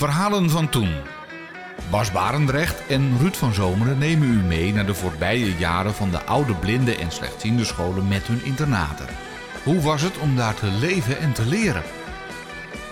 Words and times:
Verhalen 0.00 0.50
van 0.50 0.68
toen. 0.68 0.94
Bas 1.90 2.12
Barendrecht 2.12 2.86
en 2.86 3.18
Ruud 3.18 3.34
van 3.34 3.54
Zomeren 3.54 3.98
nemen 3.98 4.28
u 4.28 4.42
mee 4.42 4.72
naar 4.72 4.86
de 4.86 4.94
voorbije 4.94 5.56
jaren 5.56 5.94
van 5.94 6.10
de 6.10 6.24
oude 6.24 6.54
blinde 6.54 6.96
en 6.96 7.12
slechtziende 7.12 7.64
scholen 7.64 8.08
met 8.08 8.26
hun 8.26 8.44
internaten. 8.44 9.06
Hoe 9.64 9.80
was 9.80 10.02
het 10.02 10.18
om 10.18 10.36
daar 10.36 10.54
te 10.54 10.66
leven 10.66 11.18
en 11.18 11.32
te 11.32 11.46
leren? 11.46 11.82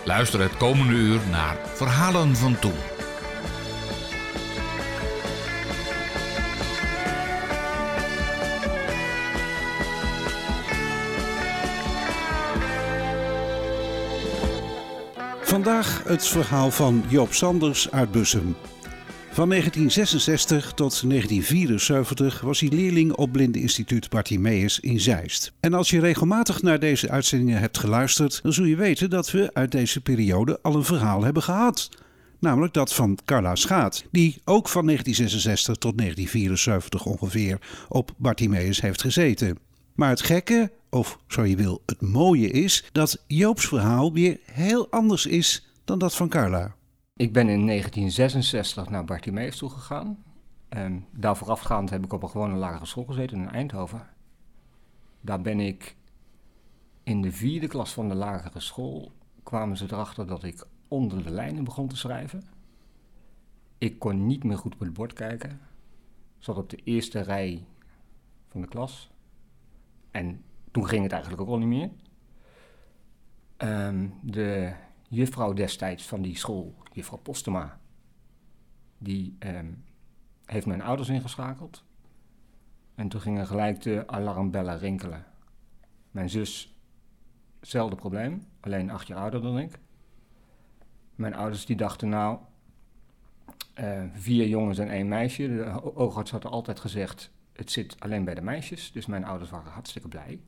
Luister 0.04 0.40
het 0.40 0.56
komende 0.56 0.92
uur 0.92 1.20
naar 1.30 1.56
Verhalen 1.74 2.36
van 2.36 2.58
toen. 2.58 2.97
Vandaag 15.58 16.04
het 16.04 16.26
verhaal 16.26 16.70
van 16.70 17.04
Joop 17.08 17.32
Sanders 17.32 17.90
uit 17.90 18.10
Bussum. 18.10 18.56
Van 19.30 19.48
1966 19.48 20.72
tot 20.72 21.08
1974 21.08 22.40
was 22.40 22.60
hij 22.60 22.68
leerling 22.68 23.12
op 23.12 23.32
Blindeninstituut 23.32 24.08
Bartimeus 24.10 24.80
in 24.80 25.00
Zeist. 25.00 25.52
En 25.60 25.74
als 25.74 25.90
je 25.90 26.00
regelmatig 26.00 26.62
naar 26.62 26.78
deze 26.78 27.10
uitzendingen 27.10 27.60
hebt 27.60 27.78
geluisterd, 27.78 28.42
dan 28.42 28.52
zul 28.52 28.64
je 28.64 28.76
weten 28.76 29.10
dat 29.10 29.30
we 29.30 29.50
uit 29.52 29.72
deze 29.72 30.00
periode 30.00 30.58
al 30.62 30.74
een 30.74 30.84
verhaal 30.84 31.22
hebben 31.22 31.42
gehad. 31.42 31.88
Namelijk 32.38 32.74
dat 32.74 32.94
van 32.94 33.18
Carla 33.24 33.54
Schaat, 33.54 34.04
die 34.10 34.40
ook 34.44 34.68
van 34.68 34.84
1966 34.84 35.76
tot 35.76 35.98
1974 35.98 37.04
ongeveer 37.04 37.58
op 37.88 38.10
Bartimeus 38.16 38.80
heeft 38.80 39.00
gezeten. 39.00 39.58
Maar 39.94 40.10
het 40.10 40.22
gekke, 40.22 40.70
of 40.90 41.18
zo 41.26 41.44
je 41.44 41.56
wil, 41.56 41.82
het 41.86 42.00
mooie 42.00 42.50
is 42.50 42.88
dat 42.92 43.24
Joop's 43.26 43.66
verhaal 43.66 44.12
weer 44.12 44.40
heel 44.44 44.90
anders 44.90 45.26
is 45.26 45.68
dan 45.84 45.98
dat 45.98 46.14
van 46.14 46.28
Carla. 46.28 46.74
Ik 47.16 47.32
ben 47.32 47.48
in 47.48 47.66
1966 47.66 48.88
naar 48.88 49.04
Bartimeus 49.04 49.56
toegegaan. 49.56 50.22
En 50.68 51.06
daar 51.10 51.36
voorafgaand 51.36 51.90
heb 51.90 52.04
ik 52.04 52.12
op 52.12 52.22
een 52.22 52.30
gewone 52.30 52.54
lagere 52.54 52.86
school 52.86 53.04
gezeten 53.04 53.38
in 53.38 53.50
Eindhoven. 53.50 54.06
Daar 55.20 55.40
ben 55.40 55.60
ik 55.60 55.96
in 57.02 57.22
de 57.22 57.32
vierde 57.32 57.66
klas 57.66 57.92
van 57.92 58.08
de 58.08 58.14
lagere 58.14 58.60
school 58.60 59.12
kwamen 59.42 59.76
ze 59.76 59.84
erachter 59.84 60.26
dat 60.26 60.44
ik 60.44 60.66
onder 60.88 61.22
de 61.22 61.30
lijnen 61.30 61.64
begon 61.64 61.88
te 61.88 61.96
schrijven. 61.96 62.44
Ik 63.78 63.98
kon 63.98 64.26
niet 64.26 64.44
meer 64.44 64.58
goed 64.58 64.74
op 64.74 64.80
het 64.80 64.92
bord 64.92 65.12
kijken. 65.12 65.60
Zat 66.38 66.56
op 66.56 66.70
de 66.70 66.80
eerste 66.84 67.20
rij 67.20 67.66
van 68.48 68.60
de 68.60 68.68
klas. 68.68 69.10
En 70.10 70.44
toen 70.78 70.88
ging 70.88 71.02
het 71.02 71.12
eigenlijk 71.12 71.42
ook 71.42 71.48
al 71.48 71.58
niet 71.58 71.68
meer. 71.68 71.90
Um, 73.86 74.14
de 74.22 74.72
juffrouw 75.08 75.52
destijds 75.52 76.06
van 76.06 76.22
die 76.22 76.36
school, 76.36 76.74
juffrouw 76.92 77.18
Postema, 77.18 77.80
die 78.98 79.36
um, 79.38 79.84
heeft 80.44 80.66
mijn 80.66 80.82
ouders 80.82 81.08
ingeschakeld. 81.08 81.84
En 82.94 83.08
toen 83.08 83.20
gingen 83.20 83.46
gelijk 83.46 83.80
de 83.80 84.06
alarmbellen 84.06 84.78
rinkelen. 84.78 85.24
Mijn 86.10 86.30
zus, 86.30 86.76
hetzelfde 87.60 87.96
probleem, 87.96 88.42
alleen 88.60 88.90
acht 88.90 89.06
jaar 89.06 89.18
ouder 89.18 89.42
dan 89.42 89.58
ik. 89.58 89.78
Mijn 91.14 91.34
ouders 91.34 91.66
die 91.66 91.76
dachten 91.76 92.08
nou, 92.08 92.38
uh, 93.80 94.02
vier 94.12 94.48
jongens 94.48 94.78
en 94.78 94.88
één 94.88 95.08
meisje. 95.08 95.48
De 95.48 95.94
oogarts 95.94 96.30
had 96.30 96.44
altijd 96.44 96.80
gezegd, 96.80 97.30
het 97.52 97.70
zit 97.70 98.00
alleen 98.00 98.24
bij 98.24 98.34
de 98.34 98.42
meisjes. 98.42 98.92
Dus 98.92 99.06
mijn 99.06 99.24
ouders 99.24 99.50
waren 99.50 99.72
hartstikke 99.72 100.08
blij. 100.08 100.40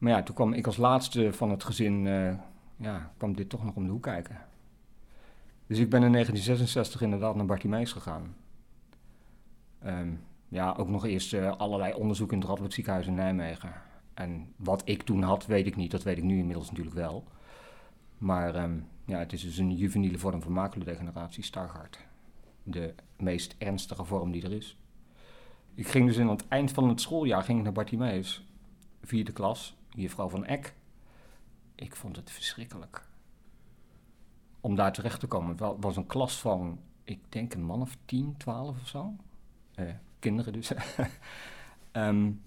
Maar 0.00 0.12
ja, 0.12 0.22
toen 0.22 0.34
kwam 0.34 0.52
ik 0.52 0.66
als 0.66 0.76
laatste 0.76 1.32
van 1.32 1.50
het 1.50 1.64
gezin, 1.64 2.04
uh, 2.04 2.32
ja, 2.76 3.12
kwam 3.16 3.34
dit 3.34 3.48
toch 3.48 3.64
nog 3.64 3.74
om 3.74 3.84
de 3.84 3.90
hoek 3.90 4.02
kijken. 4.02 4.38
Dus 5.66 5.78
ik 5.78 5.90
ben 5.90 6.02
in 6.02 6.12
1966 6.12 7.02
inderdaad 7.02 7.34
naar 7.34 7.46
Bartimeus 7.46 7.92
gegaan. 7.92 8.34
Um, 9.86 10.20
ja, 10.48 10.74
ook 10.78 10.88
nog 10.88 11.06
eerst 11.06 11.32
uh, 11.32 11.56
allerlei 11.56 11.94
onderzoek 11.94 12.32
in 12.32 12.38
het 12.38 12.48
Radboud 12.48 12.72
ziekenhuis 12.72 13.06
in 13.06 13.14
Nijmegen. 13.14 13.72
En 14.14 14.52
wat 14.56 14.82
ik 14.84 15.02
toen 15.02 15.22
had, 15.22 15.46
weet 15.46 15.66
ik 15.66 15.76
niet. 15.76 15.90
Dat 15.90 16.02
weet 16.02 16.16
ik 16.16 16.24
nu 16.24 16.38
inmiddels 16.38 16.68
natuurlijk 16.68 16.96
wel. 16.96 17.24
Maar 18.18 18.62
um, 18.62 18.86
ja, 19.04 19.18
het 19.18 19.32
is 19.32 19.42
dus 19.42 19.58
een 19.58 19.76
juveniele 19.76 20.18
vorm 20.18 20.42
van 20.42 20.52
maculodegeneratie, 20.52 21.44
Stargardt. 21.44 21.98
De 22.62 22.94
meest 23.16 23.54
ernstige 23.58 24.04
vorm 24.04 24.30
die 24.30 24.44
er 24.44 24.52
is. 24.52 24.76
Ik 25.74 25.88
ging 25.88 26.06
dus 26.06 26.16
in 26.16 26.28
het 26.28 26.48
eind 26.48 26.72
van 26.72 26.88
het 26.88 27.00
schooljaar 27.00 27.42
ging 27.42 27.58
ik 27.58 27.64
naar 27.64 27.72
Bartimeus, 27.72 28.46
vierde 29.02 29.32
klas 29.32 29.78
juffrouw 29.90 30.28
van 30.28 30.44
Eck. 30.44 30.74
Ik 31.74 31.96
vond 31.96 32.16
het 32.16 32.30
verschrikkelijk. 32.30 33.08
Om 34.60 34.74
daar 34.74 34.92
terecht 34.92 35.20
te 35.20 35.26
komen. 35.26 35.56
Het 35.56 35.76
was 35.80 35.96
een 35.96 36.06
klas 36.06 36.40
van, 36.40 36.80
ik 37.04 37.20
denk 37.28 37.54
een 37.54 37.64
man 37.64 37.80
of 37.80 37.96
10, 38.04 38.34
12 38.36 38.80
of 38.80 38.88
zo. 38.88 39.14
Eh, 39.74 39.86
kinderen 40.18 40.52
dus. 40.52 40.70
um, 40.70 40.76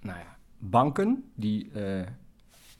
nou 0.00 0.18
ja, 0.18 0.36
banken 0.58 1.30
die 1.34 1.70
uh, 1.70 2.06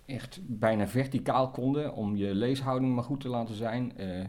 echt 0.07 0.41
bijna 0.43 0.89
verticaal 0.89 1.51
konden 1.51 1.95
om 1.95 2.17
je 2.17 2.34
leeshouding 2.34 2.95
maar 2.95 3.05
goed 3.05 3.21
te 3.21 3.28
laten 3.28 3.55
zijn. 3.55 3.93
Uh, 3.97 4.27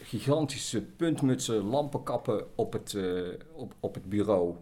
gigantische 0.00 0.82
puntmutsen, 0.82 1.62
lampenkappen 1.62 2.56
op 2.56 2.72
het, 2.72 2.96
op, 3.52 3.74
op 3.80 3.94
het 3.94 4.08
bureau. 4.08 4.56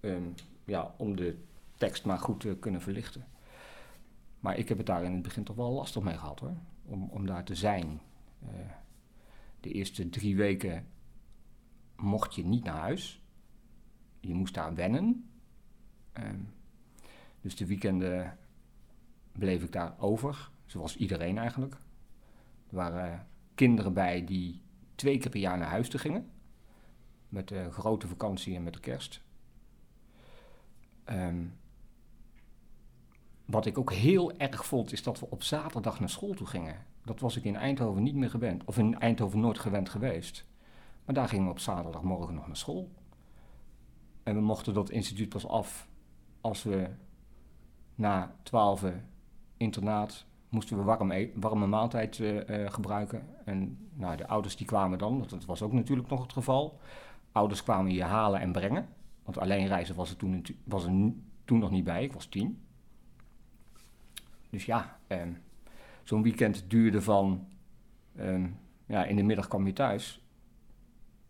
Um, 0.00 0.34
ja, 0.64 0.94
om 0.96 1.16
de 1.16 1.36
tekst 1.80 2.04
maar 2.04 2.18
goed 2.18 2.40
te 2.40 2.56
kunnen 2.60 2.80
verlichten. 2.80 3.26
Maar 4.40 4.58
ik 4.58 4.68
heb 4.68 4.78
het 4.78 4.86
daar 4.86 5.04
in 5.04 5.12
het 5.12 5.22
begin 5.22 5.44
toch 5.44 5.56
wel 5.56 5.72
lastig 5.72 6.02
mee 6.02 6.18
gehad 6.18 6.40
hoor, 6.40 6.56
om, 6.84 7.08
om 7.10 7.26
daar 7.26 7.44
te 7.44 7.54
zijn. 7.54 8.00
Uh, 8.42 8.48
de 9.60 9.72
eerste 9.72 10.08
drie 10.08 10.36
weken 10.36 10.86
mocht 11.96 12.34
je 12.34 12.44
niet 12.44 12.64
naar 12.64 12.80
huis. 12.80 13.22
Je 14.20 14.34
moest 14.34 14.54
daar 14.54 14.74
wennen. 14.74 15.30
Uh, 16.18 16.24
dus 17.40 17.56
de 17.56 17.66
weekenden 17.66 18.38
bleef 19.32 19.62
ik 19.62 19.72
daar 19.72 19.94
over, 19.98 20.50
zoals 20.66 20.96
iedereen 20.96 21.38
eigenlijk. 21.38 21.74
Er 22.68 22.76
waren 22.76 23.26
kinderen 23.54 23.92
bij 23.92 24.24
die 24.24 24.62
twee 24.94 25.18
keer 25.18 25.30
per 25.30 25.40
jaar 25.40 25.58
naar 25.58 25.68
huis 25.68 25.88
te 25.88 25.98
gingen. 25.98 26.30
Met 27.28 27.48
de 27.48 27.70
grote 27.70 28.08
vakantie 28.08 28.56
en 28.56 28.62
met 28.62 28.74
de 28.74 28.80
kerst. 28.80 29.22
Um, 31.04 31.58
wat 33.50 33.66
ik 33.66 33.78
ook 33.78 33.92
heel 33.92 34.32
erg 34.36 34.66
vond, 34.66 34.92
is 34.92 35.02
dat 35.02 35.20
we 35.20 35.30
op 35.30 35.42
zaterdag 35.42 36.00
naar 36.00 36.08
school 36.08 36.34
toe 36.34 36.46
gingen. 36.46 36.76
Dat 37.04 37.20
was 37.20 37.36
ik 37.36 37.44
in 37.44 37.56
Eindhoven 37.56 38.02
niet 38.02 38.14
meer 38.14 38.30
gewend, 38.30 38.64
of 38.64 38.78
in 38.78 38.98
Eindhoven 38.98 39.40
nooit 39.40 39.58
gewend 39.58 39.88
geweest. 39.88 40.46
Maar 41.04 41.14
daar 41.14 41.28
gingen 41.28 41.44
we 41.44 41.50
op 41.50 41.58
zaterdagmorgen 41.58 42.34
nog 42.34 42.46
naar 42.46 42.56
school. 42.56 42.90
En 44.22 44.34
we 44.34 44.40
mochten 44.40 44.74
dat 44.74 44.90
instituut 44.90 45.28
pas 45.28 45.46
af 45.46 45.88
als 46.40 46.62
we 46.62 46.88
na 47.94 48.34
twaalf 48.42 48.84
internaat 49.56 50.26
moesten 50.48 50.76
we 50.76 50.82
warm 50.82 51.10
e 51.10 51.30
warme 51.34 51.66
maaltijd 51.66 52.18
uh, 52.18 52.48
uh, 52.48 52.70
gebruiken. 52.70 53.26
En 53.44 53.88
nou, 53.92 54.16
de 54.16 54.26
ouders 54.26 54.56
die 54.56 54.66
kwamen 54.66 54.98
dan, 54.98 55.24
dat 55.28 55.44
was 55.44 55.62
ook 55.62 55.72
natuurlijk 55.72 56.08
nog 56.08 56.22
het 56.22 56.32
geval. 56.32 56.78
Ouders 57.32 57.62
kwamen 57.62 57.92
je 57.92 58.02
halen 58.02 58.40
en 58.40 58.52
brengen. 58.52 58.88
Want 59.24 59.38
alleen 59.38 59.66
reizen 59.66 59.94
was 59.94 60.14
toen, 60.14 60.44
was 60.64 60.84
er 60.84 61.12
toen 61.44 61.58
nog 61.58 61.70
niet 61.70 61.84
bij, 61.84 62.04
ik 62.04 62.12
was 62.12 62.26
tien. 62.26 62.62
Dus 64.50 64.64
ja, 64.64 64.98
um, 65.08 65.38
zo'n 66.02 66.22
weekend 66.22 66.64
duurde 66.68 67.02
van, 67.02 67.46
um, 68.18 68.58
ja, 68.86 69.04
in 69.04 69.16
de 69.16 69.22
middag 69.22 69.48
kwam 69.48 69.66
je 69.66 69.72
thuis. 69.72 70.24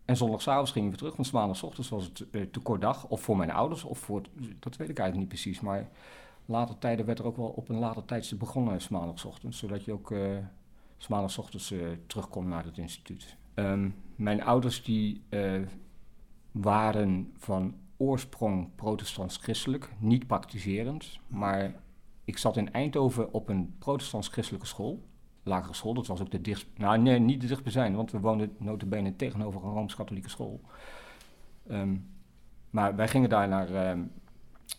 En 0.05 0.17
zondagavond 0.17 0.69
gingen 0.69 0.91
we 0.91 0.97
terug, 0.97 1.15
want 1.15 1.31
maandagochtends 1.31 1.89
was 1.89 2.03
het 2.03 2.25
uh, 2.31 2.41
te 2.41 2.59
kort 2.59 2.81
dag. 2.81 3.07
Of 3.07 3.21
voor 3.21 3.37
mijn 3.37 3.51
ouders, 3.51 3.83
of 3.83 3.99
voor, 3.99 4.21
dat 4.59 4.77
weet 4.77 4.89
ik 4.89 4.99
eigenlijk 4.99 5.17
niet 5.17 5.41
precies. 5.41 5.61
Maar 5.61 5.89
later 6.45 6.77
tijden 6.77 7.05
werd 7.05 7.19
er 7.19 7.25
ook 7.25 7.37
wel 7.37 7.49
op 7.49 7.69
een 7.69 7.79
later 7.79 8.05
tijdstip 8.05 8.39
begonnen, 8.39 8.79
maandagochtends. 8.89 9.57
Zodat 9.57 9.85
je 9.85 9.91
ook 9.91 10.11
uh, 10.11 10.37
uh, 10.37 11.89
terug 12.07 12.29
kon 12.29 12.47
naar 12.47 12.65
het 12.65 12.77
instituut. 12.77 13.35
Um, 13.55 13.95
mijn 14.15 14.43
ouders 14.43 14.83
die 14.83 15.23
waren 16.51 17.33
van 17.37 17.75
oorsprong 17.97 18.75
protestants-christelijk, 18.75 19.93
niet 19.99 20.27
praktiserend, 20.27 21.19
maar 21.27 21.73
ik 22.31 22.37
zat 22.37 22.57
in 22.57 22.73
Eindhoven 22.73 23.33
op 23.33 23.49
een 23.49 23.75
protestants-christelijke 23.79 24.67
school. 24.67 25.03
Lagere 25.43 25.73
school, 25.73 25.93
dat 25.93 26.07
was 26.07 26.21
ook 26.21 26.31
de 26.31 26.41
dichtst... 26.41 26.67
Nou, 26.75 26.97
nee, 26.97 27.19
niet 27.19 27.41
de 27.41 27.47
dichtstbijzijnde, 27.47 27.97
want 27.97 28.11
we 28.11 28.19
woonden 28.19 28.55
notabene 28.57 29.15
tegenover 29.15 29.63
een 29.63 29.71
Rooms-Katholieke 29.71 30.29
school. 30.29 30.61
Um, 31.71 32.09
maar 32.69 32.95
wij 32.95 33.07
gingen 33.07 33.29
daar 33.29 33.47
naar, 33.47 33.89
um, 33.91 34.11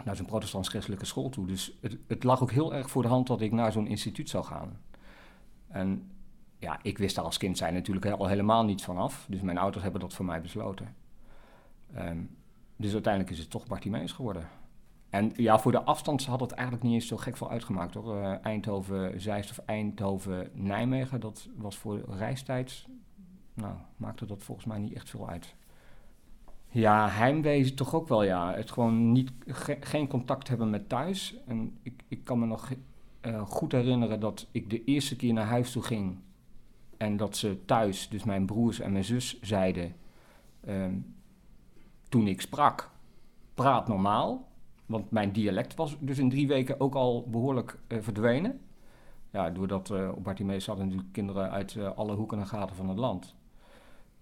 naar 0.04 0.16
zo'n 0.16 0.26
protestants-christelijke 0.26 1.04
school 1.04 1.28
toe. 1.28 1.46
Dus 1.46 1.78
het, 1.80 1.98
het, 2.06 2.24
lag 2.24 2.42
ook 2.42 2.50
heel 2.50 2.74
erg 2.74 2.90
voor 2.90 3.02
de 3.02 3.08
hand 3.08 3.26
dat 3.26 3.40
ik 3.40 3.52
naar 3.52 3.72
zo'n 3.72 3.86
instituut 3.86 4.28
zou 4.28 4.44
gaan. 4.44 4.80
En 5.68 6.10
ja, 6.58 6.78
ik 6.82 6.98
wist 6.98 7.14
daar 7.14 7.24
als 7.24 7.38
kind 7.38 7.58
zijn 7.58 7.74
natuurlijk 7.74 8.06
al 8.06 8.26
helemaal 8.26 8.64
niets 8.64 8.84
van 8.84 8.96
af. 8.96 9.26
Dus 9.28 9.40
mijn 9.40 9.58
ouders 9.58 9.82
hebben 9.82 10.00
dat 10.00 10.14
voor 10.14 10.24
mij 10.24 10.40
besloten. 10.40 10.94
Um, 11.96 12.36
dus 12.76 12.92
uiteindelijk 12.92 13.32
is 13.32 13.38
het 13.38 13.50
toch 13.50 13.66
Bartimeus 13.66 14.12
geworden. 14.12 14.48
En 15.12 15.32
ja, 15.36 15.58
voor 15.58 15.72
de 15.72 15.82
afstand 15.82 16.24
had 16.24 16.40
het 16.40 16.52
eigenlijk 16.52 16.82
niet 16.86 16.94
eens 16.94 17.06
zo 17.06 17.16
gek 17.16 17.36
veel 17.36 17.50
uitgemaakt 17.50 17.94
hoor. 17.94 18.16
Uh, 18.16 18.34
Eindhoven, 18.42 19.20
Zeist 19.20 19.50
of 19.50 19.58
Eindhoven, 19.58 20.50
Nijmegen, 20.54 21.20
dat 21.20 21.48
was 21.56 21.76
voor 21.76 22.04
reistijd. 22.08 22.86
Nou, 23.54 23.74
maakte 23.96 24.26
dat 24.26 24.42
volgens 24.42 24.66
mij 24.66 24.78
niet 24.78 24.92
echt 24.92 25.10
veel 25.10 25.28
uit. 25.28 25.54
Ja, 26.68 27.08
heimwee 27.08 27.74
toch 27.74 27.94
ook 27.94 28.08
wel, 28.08 28.22
ja. 28.22 28.54
Het 28.54 28.70
gewoon 28.70 29.12
niet, 29.12 29.32
geen 29.80 30.08
contact 30.08 30.48
hebben 30.48 30.70
met 30.70 30.88
thuis. 30.88 31.36
En 31.46 31.78
ik, 31.82 32.02
ik 32.08 32.24
kan 32.24 32.38
me 32.38 32.46
nog 32.46 32.70
uh, 33.22 33.42
goed 33.42 33.72
herinneren 33.72 34.20
dat 34.20 34.46
ik 34.50 34.70
de 34.70 34.84
eerste 34.84 35.16
keer 35.16 35.32
naar 35.32 35.46
huis 35.46 35.72
toe 35.72 35.82
ging. 35.82 36.18
En 36.96 37.16
dat 37.16 37.36
ze 37.36 37.64
thuis, 37.64 38.08
dus 38.08 38.24
mijn 38.24 38.46
broers 38.46 38.80
en 38.80 38.92
mijn 38.92 39.04
zus, 39.04 39.40
zeiden... 39.40 39.94
Ehm, 40.60 40.94
toen 42.08 42.26
ik 42.26 42.40
sprak, 42.40 42.90
praat 43.54 43.88
normaal. 43.88 44.50
Want 44.92 45.10
mijn 45.10 45.32
dialect 45.32 45.74
was 45.74 45.96
dus 46.00 46.18
in 46.18 46.30
drie 46.30 46.46
weken 46.46 46.80
ook 46.80 46.94
al 46.94 47.28
behoorlijk 47.30 47.78
uh, 47.88 47.98
verdwenen. 48.00 48.60
Ja, 49.30 49.50
doordat 49.50 49.90
uh, 49.90 50.12
op 50.14 50.24
Bartimeus 50.24 50.66
hadden 50.66 50.84
natuurlijk 50.84 51.12
kinderen 51.12 51.50
uit 51.50 51.74
uh, 51.74 51.96
alle 51.96 52.14
hoeken 52.14 52.38
en 52.38 52.46
gaten 52.46 52.76
van 52.76 52.88
het 52.88 52.98
land. 52.98 53.34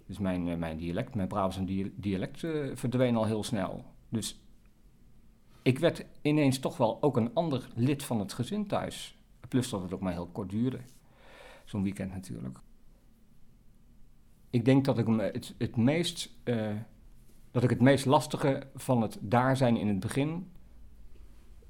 Dus 0.06 0.18
mijn, 0.18 0.58
mijn 0.58 0.76
dialect, 0.76 1.14
mijn 1.14 1.28
Brabants 1.28 1.58
dialect 1.94 2.38
verdween 2.74 3.16
al 3.16 3.24
heel 3.24 3.44
snel. 3.44 3.84
Dus 4.08 4.40
ik 5.62 5.78
werd 5.78 6.04
ineens 6.22 6.58
toch 6.58 6.76
wel 6.76 7.02
ook 7.02 7.16
een 7.16 7.34
ander 7.34 7.68
lid 7.74 8.04
van 8.04 8.18
het 8.18 8.32
gezin 8.32 8.66
thuis. 8.66 9.18
Plus 9.48 9.70
dat 9.70 9.82
het 9.82 9.94
ook 9.94 10.00
maar 10.00 10.12
heel 10.12 10.28
kort 10.32 10.50
duurde. 10.50 10.80
Zo'n 11.64 11.82
weekend 11.82 12.12
natuurlijk. 12.12 12.58
Ik 14.50 14.64
denk 14.64 14.84
dat 14.84 14.98
ik 14.98 15.06
het, 15.06 15.54
het 15.58 15.76
meest 15.76 16.34
dat 17.50 17.62
ik 17.62 17.70
het 17.70 17.80
meest 17.80 18.06
lastige 18.06 18.62
van 18.74 19.02
het 19.02 19.18
daar 19.20 19.56
zijn 19.56 19.76
in 19.76 19.88
het 19.88 20.00
begin, 20.00 20.50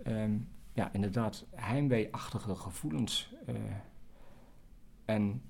ehm, 0.05 0.39
ja, 0.73 0.93
inderdaad, 0.93 1.47
heimwee-achtige 1.55 2.55
gevoelens. 2.55 3.33
Uh, 3.49 3.57
en 5.05 5.43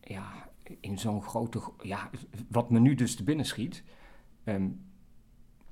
ja, 0.00 0.50
in 0.80 0.98
zo'n 0.98 1.22
grote, 1.22 1.62
ja, 1.82 2.10
wat 2.48 2.70
me 2.70 2.78
nu 2.78 2.94
dus 2.94 3.16
te 3.16 3.24
binnen 3.24 3.46
schiet. 3.46 3.84
Um, 4.44 4.84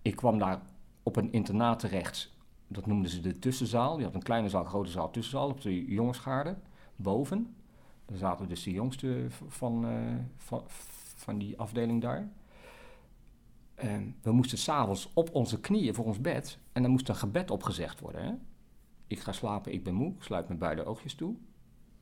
ik 0.03 0.17
kwam 0.17 0.39
daar 0.39 0.63
op 1.03 1.17
een 1.17 1.33
internaat 1.33 1.79
terecht, 1.79 2.35
dat 2.67 2.87
noemden 2.87 3.11
ze 3.11 3.21
de 3.21 3.39
tussenzaal. 3.39 3.99
Je 3.99 4.05
had 4.05 4.15
een 4.15 4.23
kleine 4.23 4.49
zaal, 4.49 4.65
grote 4.65 4.91
zaal, 4.91 5.11
tussenzaal 5.11 5.49
op 5.49 5.61
de 5.61 5.85
jongensgaarde, 5.85 6.57
boven. 6.97 7.55
Daar 8.07 8.19
zaten 8.19 8.49
dus 8.49 8.63
de 8.63 8.73
jongsten 8.73 9.31
van, 9.31 9.85
uh, 9.85 10.17
van, 10.37 10.63
van 11.17 11.39
die 11.39 11.59
afdeling 11.59 12.01
daar. 12.01 12.29
We 14.23 14.33
moesten 14.33 14.59
s'avonds 14.59 15.11
op 15.15 15.35
onze 15.35 15.61
knieën 15.61 15.95
voor 15.95 16.05
ons 16.05 16.21
bed 16.21 16.59
en 16.73 16.83
dan 16.83 16.91
moest 16.91 17.09
een 17.09 17.17
gebed 17.17 17.51
opgezegd 17.51 18.01
worden. 18.01 18.25
Hè? 18.25 18.33
Ik 19.07 19.21
ga 19.21 19.33
slapen, 19.33 19.73
ik 19.73 19.85
ben 19.85 19.95
moe, 19.95 20.15
ik 20.15 20.23
sluit 20.23 20.49
mijn 20.49 20.59
beide 20.59 20.85
oogjes 20.85 21.15
toe. 21.15 21.35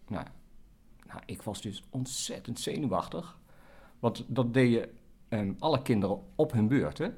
Nou, 0.08 0.26
nou, 1.06 1.20
ik 1.26 1.42
was 1.42 1.60
dus 1.60 1.84
ontzettend 1.90 2.60
zenuwachtig. 2.60 3.38
Want 3.98 4.24
dat 4.28 4.54
deden 4.54 4.88
um, 5.28 5.56
alle 5.58 5.82
kinderen 5.82 6.22
op 6.34 6.52
hun 6.52 6.68
beurt. 6.68 6.98
Hè? 6.98 7.08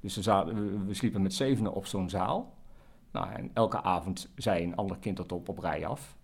Dus 0.00 0.16
we, 0.16 0.88
sliepen 0.90 1.22
met 1.22 1.34
zevenen 1.34 1.72
op 1.72 1.86
zo'n 1.86 2.10
zaal. 2.10 2.54
Nou, 3.10 3.32
en 3.32 3.50
elke 3.54 3.82
avond 3.82 4.28
zei 4.36 4.64
een 4.64 4.76
ander 4.76 4.98
kind 4.98 5.16
dat 5.16 5.32
op, 5.32 5.48
op 5.48 5.58
rij 5.58 5.86
af. 5.86 6.16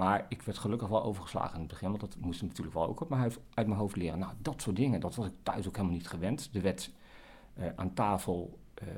Maar 0.00 0.26
ik 0.28 0.42
werd 0.42 0.58
gelukkig 0.58 0.88
wel 0.88 1.02
overgeslagen 1.02 1.54
in 1.54 1.60
het 1.60 1.68
begin, 1.68 1.88
want 1.88 2.00
dat 2.00 2.16
moest 2.16 2.42
natuurlijk 2.42 2.74
wel 2.74 2.88
ook 2.88 3.00
uit 3.00 3.08
mijn, 3.08 3.22
hoofd, 3.22 3.40
uit 3.54 3.66
mijn 3.66 3.78
hoofd 3.78 3.96
leren. 3.96 4.18
Nou, 4.18 4.32
dat 4.38 4.62
soort 4.62 4.76
dingen, 4.76 5.00
dat 5.00 5.14
was 5.14 5.26
ik 5.26 5.32
thuis 5.42 5.66
ook 5.66 5.76
helemaal 5.76 5.96
niet 5.96 6.08
gewend. 6.08 6.50
Er 6.52 6.62
werd 6.62 6.90
uh, 7.58 7.66
aan 7.76 7.94
tafel 7.94 8.58
uh, 8.82 8.88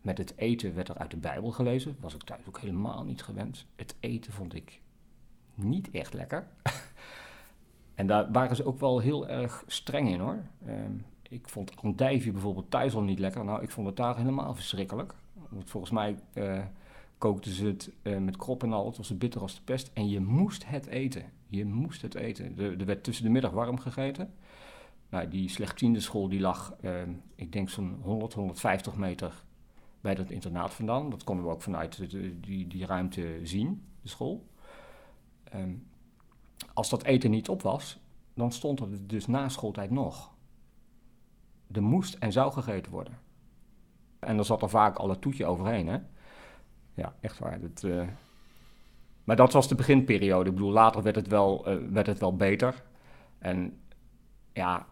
met 0.00 0.18
het 0.18 0.36
eten 0.36 0.74
werd 0.74 0.88
er 0.88 0.98
uit 0.98 1.10
de 1.10 1.16
Bijbel 1.16 1.50
gelezen. 1.50 1.96
Was 2.00 2.14
ik 2.14 2.22
thuis 2.22 2.46
ook 2.48 2.60
helemaal 2.60 3.04
niet 3.04 3.22
gewend. 3.22 3.66
Het 3.74 3.94
eten 4.00 4.32
vond 4.32 4.54
ik 4.54 4.80
niet 5.54 5.90
echt 5.90 6.14
lekker. 6.14 6.46
en 7.94 8.06
daar 8.06 8.32
waren 8.32 8.56
ze 8.56 8.66
ook 8.66 8.80
wel 8.80 8.98
heel 8.98 9.28
erg 9.28 9.64
streng 9.66 10.08
in 10.08 10.20
hoor. 10.20 10.42
Uh, 10.66 10.74
ik 11.22 11.48
vond 11.48 11.76
andijvie 11.76 12.32
bijvoorbeeld 12.32 12.70
thuis 12.70 12.94
al 12.94 13.02
niet 13.02 13.18
lekker. 13.18 13.44
Nou, 13.44 13.62
ik 13.62 13.70
vond 13.70 13.86
het 13.86 13.96
daar 13.96 14.16
helemaal 14.16 14.54
verschrikkelijk. 14.54 15.14
Want 15.48 15.70
volgens 15.70 15.92
mij 15.92 16.16
eh, 16.32 16.62
kookten 17.18 17.52
ze 17.52 17.66
het 17.66 17.92
uh, 18.02 18.18
met 18.18 18.36
krop 18.36 18.62
en 18.62 18.72
al. 18.72 18.86
Het 18.86 18.96
was 18.96 19.18
bitter 19.18 19.40
als 19.40 19.54
de 19.54 19.60
pest. 19.64 19.90
En 19.92 20.08
je 20.08 20.20
moest 20.20 20.66
het 20.66 20.86
eten. 20.86 21.32
Je 21.46 21.64
moest 21.64 22.02
het 22.02 22.14
eten. 22.14 22.58
Er, 22.58 22.80
er 22.80 22.86
werd 22.86 23.04
tussen 23.04 23.24
de 23.24 23.30
middag 23.30 23.50
warm 23.50 23.78
gegeten. 23.78 24.34
Nou, 25.08 25.28
die 25.28 25.48
slechtziende 25.48 26.00
school 26.00 26.28
die 26.28 26.40
lag, 26.40 26.74
uh, 26.80 27.02
ik 27.34 27.52
denk 27.52 27.70
zo'n 27.70 27.98
100, 28.02 28.32
150 28.32 28.96
meter 28.96 29.44
bij 30.00 30.14
dat 30.14 30.30
internaat 30.30 30.74
vandaan. 30.74 31.10
Dat 31.10 31.24
konden 31.24 31.44
we 31.44 31.50
ook 31.50 31.62
vanuit 31.62 32.10
die, 32.40 32.66
die 32.66 32.86
ruimte 32.86 33.40
zien, 33.42 33.82
de 34.02 34.08
school. 34.08 34.46
Um, 35.54 35.86
als 36.74 36.88
dat 36.88 37.02
eten 37.02 37.30
niet 37.30 37.48
op 37.48 37.62
was, 37.62 37.98
dan 38.34 38.52
stond 38.52 38.80
er 38.80 39.06
dus 39.06 39.26
na 39.26 39.48
schooltijd 39.48 39.90
nog. 39.90 40.34
Er 41.72 41.82
moest 41.82 42.14
en 42.14 42.32
zou 42.32 42.52
gegeten 42.52 42.92
worden. 42.92 43.18
En 44.18 44.36
dan 44.36 44.44
zat 44.44 44.62
er 44.62 44.68
vaak 44.68 44.96
al 44.96 45.10
een 45.10 45.18
toetje 45.18 45.46
overheen, 45.46 45.86
hè 45.86 45.98
ja, 46.96 47.14
echt 47.20 47.38
waar. 47.38 47.58
Uh... 47.84 48.02
Maar 49.24 49.36
dat 49.36 49.52
was 49.52 49.68
de 49.68 49.74
beginperiode. 49.74 50.48
Ik 50.48 50.54
bedoel, 50.54 50.72
later 50.72 51.02
werd 51.02 51.16
het 51.16 51.28
wel, 51.28 51.68
uh, 51.68 51.90
werd 51.90 52.06
het 52.06 52.18
wel 52.18 52.36
beter. 52.36 52.82
En 53.38 53.78
ja, 54.52 54.86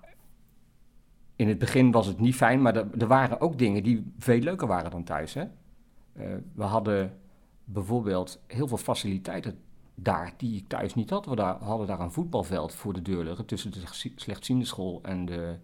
in 1.37 1.49
het 1.49 1.59
begin 1.59 1.91
was 1.91 2.07
het 2.07 2.21
niet 2.21 2.35
fijn, 2.35 2.63
maar 2.63 2.77
er, 2.77 3.07
waren 3.07 3.41
ook 3.41 3.59
dingen 3.59 3.83
die 3.83 4.13
veel 4.19 4.39
leuker 4.39 4.67
waren 4.67 4.91
dan 4.91 5.05
thuis. 5.05 5.35
Hè? 5.35 5.43
Uh, 5.43 6.35
we 6.55 6.63
hadden 6.63 7.19
bijvoorbeeld 7.65 8.43
heel 8.47 8.69
veel 8.69 8.77
faciliteiten 8.77 9.59
daar 9.95 10.33
die 10.37 10.57
ik 10.57 10.69
thuis 10.69 10.95
niet 10.95 11.11
had. 11.11 11.27
We 11.27 11.43
hadden 11.43 11.87
daar 11.87 12.01
een 12.01 12.13
voetbalveld 12.13 12.75
voor 12.75 12.93
de 12.93 13.03
deur 13.03 13.25
liggen 13.25 13.47
tussen 13.47 13.73
de 13.73 13.81
slechtziende 14.17 14.65
school 14.65 15.01
en, 15.03 15.25
de, 15.25 15.57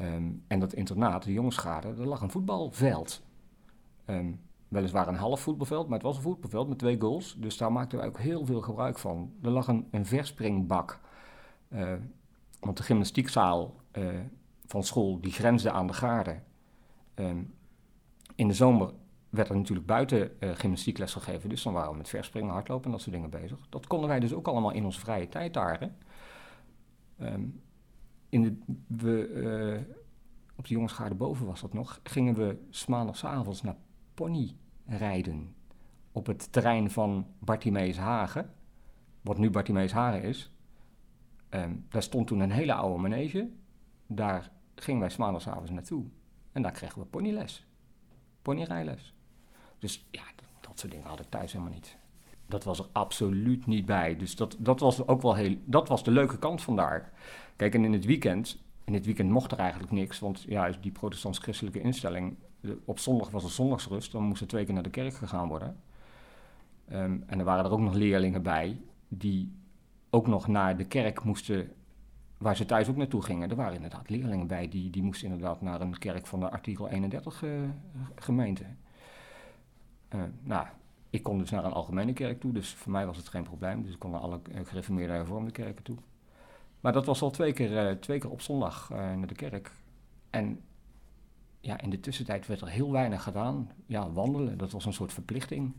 um, 0.00 0.42
en 0.46 0.58
dat 0.58 0.72
internaat, 0.72 1.22
de 1.22 1.32
jongensschade. 1.32 1.88
Er 1.88 2.06
lag 2.06 2.20
een 2.20 2.30
voetbalveld. 2.30 3.22
Um, 4.06 4.40
weliswaar 4.68 5.08
een 5.08 5.14
half 5.14 5.40
voetbalveld, 5.40 5.88
maar 5.88 5.98
het 5.98 6.06
was 6.06 6.16
een 6.16 6.22
voetbalveld 6.22 6.68
met 6.68 6.78
twee 6.78 7.00
goals. 7.00 7.36
Dus 7.38 7.56
daar 7.56 7.72
maakten 7.72 7.98
wij 7.98 8.06
ook 8.06 8.18
heel 8.18 8.46
veel 8.46 8.60
gebruik 8.60 8.98
van. 8.98 9.32
Er 9.42 9.50
lag 9.50 9.68
een, 9.68 10.06
verspringbak. 10.06 11.00
Uh, 11.68 11.92
want 12.60 12.76
de 12.76 12.82
gymnastiekzaal 12.82 13.74
uh, 13.92 14.20
van 14.66 14.82
school 14.82 15.20
die 15.20 15.32
grensde 15.32 15.70
aan 15.70 15.86
de 15.86 15.92
gaarden. 15.92 16.42
Uh, 17.14 17.30
in 18.34 18.48
de 18.48 18.54
zomer 18.54 18.92
werd 19.28 19.48
er 19.48 19.56
natuurlijk 19.56 19.86
buiten 19.86 20.30
uh, 20.40 20.50
gymnastiekles 20.54 21.12
gegeven. 21.12 21.48
Dus 21.48 21.62
dan 21.62 21.72
waren 21.72 21.90
we 21.90 21.96
met 21.96 22.08
verspringen, 22.08 22.52
hardlopen 22.52 22.84
en 22.84 22.90
dat 22.90 23.00
soort 23.00 23.14
dingen 23.14 23.30
bezig. 23.30 23.58
Dat 23.68 23.86
konden 23.86 24.08
wij 24.08 24.20
dus 24.20 24.32
ook 24.32 24.48
allemaal 24.48 24.72
in 24.72 24.84
onze 24.84 25.00
vrije 25.00 25.28
tijd 25.28 25.54
daar. 25.54 25.90
Um, 27.20 27.62
in 28.28 28.42
de, 28.42 28.56
we, 28.86 29.80
op 30.56 30.66
de 30.66 30.74
jongensgaarde 30.74 31.14
boven 31.14 31.46
was 31.46 31.60
dat 31.60 31.72
nog. 31.72 32.00
Gingen 32.02 32.34
we 32.34 32.56
maandagsavonds 32.88 33.62
naar 33.62 33.76
pony 34.14 34.56
rijden 34.86 35.54
op 36.12 36.26
het 36.26 36.52
terrein 36.52 36.90
van 36.90 37.26
Bartimeus 37.38 37.96
Hagen, 37.96 38.52
wat 39.20 39.38
nu 39.38 39.50
Bartimeus 39.50 39.92
Hagen 39.92 40.22
is. 40.22 40.50
Um, 41.50 41.86
daar 41.88 42.02
stond 42.02 42.26
toen 42.26 42.40
een 42.40 42.50
hele 42.50 42.74
oude 42.74 43.02
manege. 43.02 43.50
Daar 44.06 44.50
gingen 44.74 45.00
wij 45.00 45.10
maandagavond 45.18 45.70
naartoe. 45.70 46.04
En 46.52 46.62
daar 46.62 46.72
kregen 46.72 47.00
we 47.00 47.06
ponyles. 47.06 47.66
Ponyrijles. 48.42 49.14
Dus 49.78 50.06
ja, 50.10 50.22
dat, 50.60 50.78
soort 50.78 50.92
dingen 50.92 51.08
had 51.08 51.20
ik 51.20 51.26
thuis 51.28 51.52
helemaal 51.52 51.74
niet. 51.74 51.96
Dat 52.46 52.64
was 52.64 52.78
er 52.78 52.86
absoluut 52.92 53.66
niet 53.66 53.86
bij. 53.86 54.16
Dus 54.16 54.36
dat, 54.36 54.56
dat 54.58 54.80
was 54.80 55.06
ook 55.06 55.22
wel 55.22 55.34
heel... 55.34 55.56
Dat 55.64 55.88
was 55.88 56.04
de 56.04 56.10
leuke 56.10 56.38
kant 56.38 56.62
van 56.62 56.76
daar. 56.76 57.12
Kijk, 57.56 57.74
en 57.74 57.84
in 57.84 57.92
het 57.92 58.04
weekend... 58.04 58.62
In 58.84 58.94
het 58.94 59.04
weekend 59.04 59.30
mocht 59.30 59.52
er 59.52 59.58
eigenlijk 59.58 59.92
niks, 59.92 60.18
want 60.18 60.42
ja, 60.42 60.70
die 60.70 60.92
protestants-christelijke 60.92 61.80
instelling 61.80 62.36
op 62.84 62.98
zondag 62.98 63.30
was 63.30 63.44
er 63.44 63.50
zondagsrust, 63.50 64.12
dan 64.12 64.22
moest 64.22 64.40
er 64.40 64.46
twee 64.46 64.64
keer 64.64 64.74
naar 64.74 64.82
de 64.82 64.90
kerk 64.90 65.14
gegaan 65.14 65.48
worden. 65.48 65.76
Um, 66.92 67.24
en 67.26 67.38
er 67.38 67.44
waren 67.44 67.64
er 67.64 67.70
ook 67.70 67.80
nog 67.80 67.94
leerlingen 67.94 68.42
bij 68.42 68.80
die 69.08 69.52
ook 70.10 70.26
nog 70.26 70.46
naar 70.46 70.76
de 70.76 70.84
kerk 70.84 71.24
moesten, 71.24 71.72
waar 72.38 72.56
ze 72.56 72.64
thuis 72.64 72.88
ook 72.88 72.96
naartoe 72.96 73.22
gingen. 73.22 73.50
Er 73.50 73.56
waren 73.56 73.74
inderdaad 73.74 74.10
leerlingen 74.10 74.46
bij 74.46 74.68
die, 74.68 74.90
die 74.90 75.02
moesten 75.02 75.28
inderdaad 75.28 75.60
naar 75.60 75.80
een 75.80 75.98
kerk 75.98 76.26
van 76.26 76.40
de 76.40 76.50
artikel 76.50 76.88
31 76.88 77.42
uh, 77.42 77.50
gemeente. 78.14 78.64
Uh, 80.14 80.22
nou, 80.42 80.66
ik 81.10 81.22
kon 81.22 81.38
dus 81.38 81.50
naar 81.50 81.64
een 81.64 81.72
algemene 81.72 82.12
kerk 82.12 82.40
toe, 82.40 82.52
dus 82.52 82.74
voor 82.74 82.92
mij 82.92 83.06
was 83.06 83.16
het 83.16 83.28
geen 83.28 83.42
probleem. 83.42 83.82
Dus 83.82 83.92
ik 83.92 83.98
kon 83.98 84.10
naar 84.10 84.20
alle 84.20 84.40
gereformeerde 84.64 85.12
hervormde 85.12 85.50
kerken 85.50 85.84
toe. 85.84 85.96
Maar 86.80 86.92
dat 86.92 87.06
was 87.06 87.22
al 87.22 87.30
twee 87.30 87.52
keer, 87.52 87.90
uh, 87.90 87.96
twee 87.98 88.18
keer 88.18 88.30
op 88.30 88.40
zondag 88.40 88.88
naar 88.90 89.26
de 89.26 89.34
kerk. 89.34 89.72
En 90.30 90.60
ja, 91.64 91.80
in 91.80 91.90
de 91.90 92.00
tussentijd 92.00 92.46
werd 92.46 92.60
er 92.60 92.68
heel 92.68 92.92
weinig 92.92 93.22
gedaan. 93.22 93.70
Ja, 93.86 94.12
wandelen, 94.12 94.58
dat 94.58 94.70
was 94.70 94.84
een 94.84 94.92
soort 94.92 95.12
verplichting. 95.12 95.72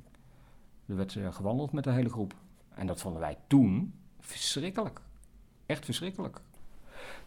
Er 0.86 0.96
werd 0.96 1.16
uh, 1.16 1.34
gewandeld 1.34 1.72
met 1.72 1.84
de 1.84 1.92
hele 1.92 2.10
groep. 2.10 2.34
En 2.76 2.88
dat 2.88 3.02
vonden 3.02 3.22
wij 3.22 3.38
toen 3.48 3.94
verschrikkelijk. 4.20 5.02
Echt 5.66 5.86
verschrikkelijk. 5.86 6.42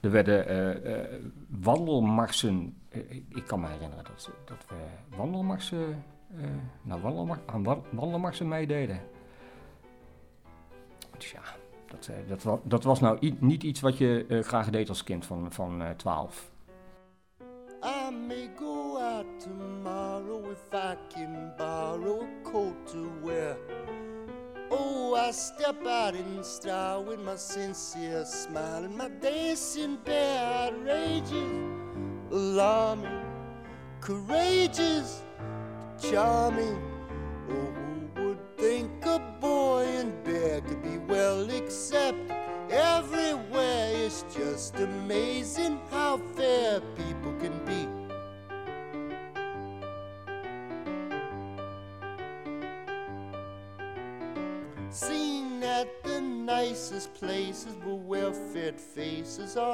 Er 0.01 0.11
werden 0.11 0.51
uh, 0.51 1.19
wandelmarsen. 1.49 2.77
ik 3.29 3.45
kan 3.47 3.61
me 3.61 3.69
herinneren 3.69 4.05
dat, 4.05 4.31
dat 4.45 4.65
we 4.69 5.17
wandelmarsen, 5.17 6.05
nou, 6.83 7.01
wandelmar 7.01 7.41
aan 7.47 7.83
wandelmarsen 7.91 8.49
meededen. 8.49 9.01
Dus 11.17 11.31
ja, 11.31 11.43
dat, 11.87 12.11
dat, 12.43 12.61
dat 12.65 12.85
was 12.85 13.01
nou 13.01 13.35
niet 13.39 13.63
iets 13.63 13.81
wat 13.81 13.99
je 13.99 14.41
graag 14.43 14.71
deed 14.71 14.89
als 14.89 15.05
kind 15.05 15.27
van, 15.27 15.53
van 15.53 15.83
12. 15.97 16.51
In 26.15 26.43
style 26.43 27.05
with 27.05 27.21
my 27.21 27.37
sincere 27.37 28.25
smile 28.25 28.85
and 28.85 28.97
my 28.97 29.09
dancing 29.09 29.99
bear 30.05 30.71
outrageous, 30.71 31.33
alarming, 32.31 33.25
courageous, 34.01 35.23
charming. 36.01 36.88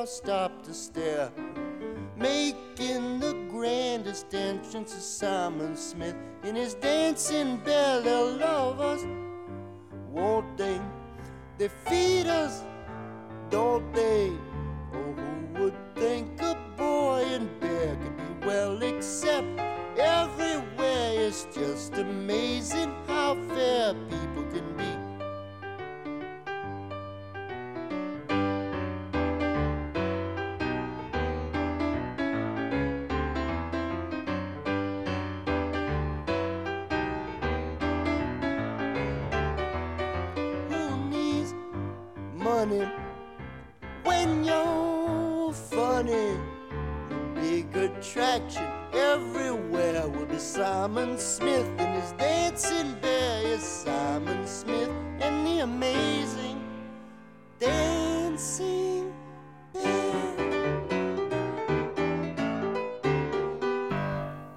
Stop 0.06 0.62
to 0.62 0.72
stare. 0.72 1.30
Making 2.16 3.20
the 3.20 3.34
grandest 3.50 4.34
entrance 4.34 4.94
of 4.94 5.00
Simon 5.00 5.76
Smith 5.76 6.16
in 6.42 6.54
his 6.54 6.74
dancing 6.74 7.58
bell. 7.58 8.02
They'll 8.02 8.36
love 8.36 8.80
us, 8.80 9.04
won't 10.10 10.56
they? 10.56 10.80
They 11.58 11.68
feed 11.68 12.26
us, 12.26 12.62
don't 13.50 13.92
they? 13.92 14.23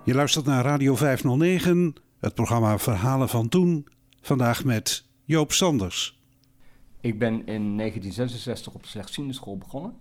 Je 0.08 0.14
luistert 0.14 0.46
naar 0.46 0.64
Radio 0.64 0.96
509, 0.96 1.94
het 2.20 2.34
programma 2.34 2.78
Verhalen 2.78 3.30
van 3.30 3.50
Toen. 3.50 3.88
Vandaag 4.22 4.64
met 4.64 5.06
Joop 5.24 5.52
Sanders. 5.52 6.20
Ik 7.02 7.20
ben 7.20 7.34
in 7.34 7.78
1966 7.78 8.74
op 8.74 8.82
de 8.82 8.88
slechtziende 8.88 9.34
school 9.34 9.58
begonnen. 9.58 9.94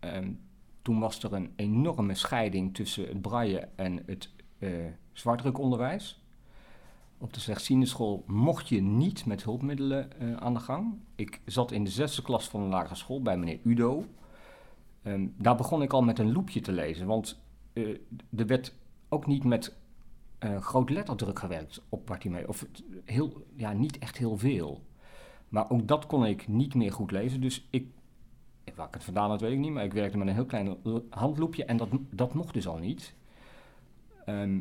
Um, 0.00 0.40
toen 0.82 0.98
was 0.98 1.22
er 1.22 1.32
een 1.32 1.52
enorme 1.56 2.14
scheiding 2.14 2.74
tussen 2.74 3.08
het 3.08 3.22
braille 3.22 3.68
en 3.76 4.02
het 4.06 4.30
uh, 4.58 4.70
zwartdrukonderwijs. 5.12 6.22
Op 7.18 7.32
de 7.32 7.40
slechtziende 7.40 7.86
school 7.86 8.24
mocht 8.26 8.68
je 8.68 8.80
niet 8.80 9.26
met 9.26 9.42
hulpmiddelen 9.42 10.10
uh, 10.22 10.36
aan 10.36 10.54
de 10.54 10.60
gang. 10.60 10.94
Ik 11.14 11.40
zat 11.44 11.72
in 11.72 11.84
de 11.84 11.90
zesde 11.90 12.22
klas 12.22 12.48
van 12.48 12.60
een 12.60 12.68
lagere 12.68 12.94
school 12.94 13.22
bij 13.22 13.36
meneer 13.36 13.60
Udo. 13.64 14.04
Um, 15.04 15.34
daar 15.38 15.56
begon 15.56 15.82
ik 15.82 15.92
al 15.92 16.02
met 16.02 16.18
een 16.18 16.32
loepje 16.32 16.60
te 16.60 16.72
lezen, 16.72 17.06
want 17.06 17.41
uh, 17.72 17.98
er 18.36 18.46
werd 18.46 18.74
ook 19.08 19.26
niet 19.26 19.44
met 19.44 19.76
groot 20.60 20.90
letterdruk 20.90 21.38
gewerkt 21.38 21.82
op 21.88 22.06
Bartimee. 22.06 22.48
Of 22.48 22.66
heel, 23.04 23.46
ja, 23.56 23.72
niet 23.72 23.98
echt 23.98 24.16
heel 24.16 24.36
veel. 24.36 24.82
Maar 25.48 25.70
ook 25.70 25.88
dat 25.88 26.06
kon 26.06 26.24
ik 26.24 26.48
niet 26.48 26.74
meer 26.74 26.92
goed 26.92 27.10
lezen. 27.10 27.40
Dus 27.40 27.66
ik, 27.70 27.86
waar 28.74 28.86
ik 28.86 28.94
het 28.94 29.04
vandaan 29.04 29.30
had, 29.30 29.40
weet 29.40 29.52
ik 29.52 29.58
niet. 29.58 29.72
Maar 29.72 29.84
ik 29.84 29.92
werkte 29.92 30.18
met 30.18 30.28
een 30.28 30.34
heel 30.34 30.46
klein 30.46 30.76
handloepje 31.10 31.64
en 31.64 31.76
dat, 31.76 31.88
dat 32.10 32.34
mocht 32.34 32.54
dus 32.54 32.66
al 32.66 32.78
niet. 32.78 33.14
Ehm, 34.24 34.60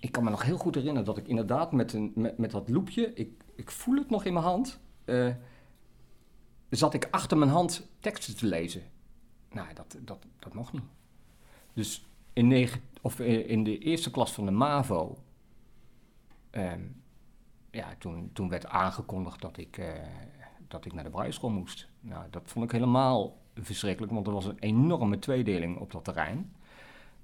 ik 0.00 0.12
kan 0.12 0.24
me 0.24 0.30
nog 0.30 0.42
heel 0.42 0.56
goed 0.56 0.74
herinneren 0.74 1.04
dat 1.04 1.16
ik 1.16 1.28
inderdaad 1.28 1.72
met, 1.72 1.92
een, 1.92 2.12
met, 2.14 2.38
met 2.38 2.50
dat 2.50 2.68
loepje, 2.68 3.14
ik, 3.14 3.44
ik 3.54 3.70
voel 3.70 3.96
het 3.96 4.10
nog 4.10 4.24
in 4.24 4.32
mijn 4.32 4.44
hand, 4.44 4.80
uh, 5.04 5.34
zat 6.70 6.94
ik 6.94 7.08
achter 7.10 7.38
mijn 7.38 7.50
hand 7.50 7.88
teksten 8.00 8.36
te 8.36 8.46
lezen. 8.46 8.82
Nou, 9.50 9.74
dat, 9.74 9.98
dat, 10.00 10.26
dat 10.38 10.54
mocht 10.54 10.72
niet. 10.72 10.82
Dus 11.74 12.04
in, 12.32 12.48
negen, 12.48 12.80
of 13.00 13.20
eh, 13.20 13.50
in 13.50 13.64
de 13.64 13.78
eerste 13.78 14.10
klas 14.10 14.32
van 14.32 14.44
de 14.44 14.50
MAVO 14.50 15.18
um, 16.50 17.02
ja, 17.70 17.94
toen, 17.98 18.30
toen 18.32 18.48
werd 18.48 18.66
aangekondigd 18.66 19.40
dat 19.40 19.56
ik, 19.56 19.78
uh, 19.78 19.86
dat 20.68 20.84
ik 20.84 20.92
naar 20.92 21.04
de 21.04 21.10
Brailleschool 21.10 21.50
moest. 21.50 21.88
Nou, 22.00 22.24
dat 22.30 22.42
vond 22.44 22.64
ik 22.64 22.70
helemaal 22.70 23.36
verschrikkelijk, 23.54 24.12
want 24.12 24.26
er 24.26 24.32
was 24.32 24.44
een 24.44 24.58
enorme 24.58 25.18
tweedeling 25.18 25.78
op 25.78 25.92
dat 25.92 26.04
terrein. 26.04 26.52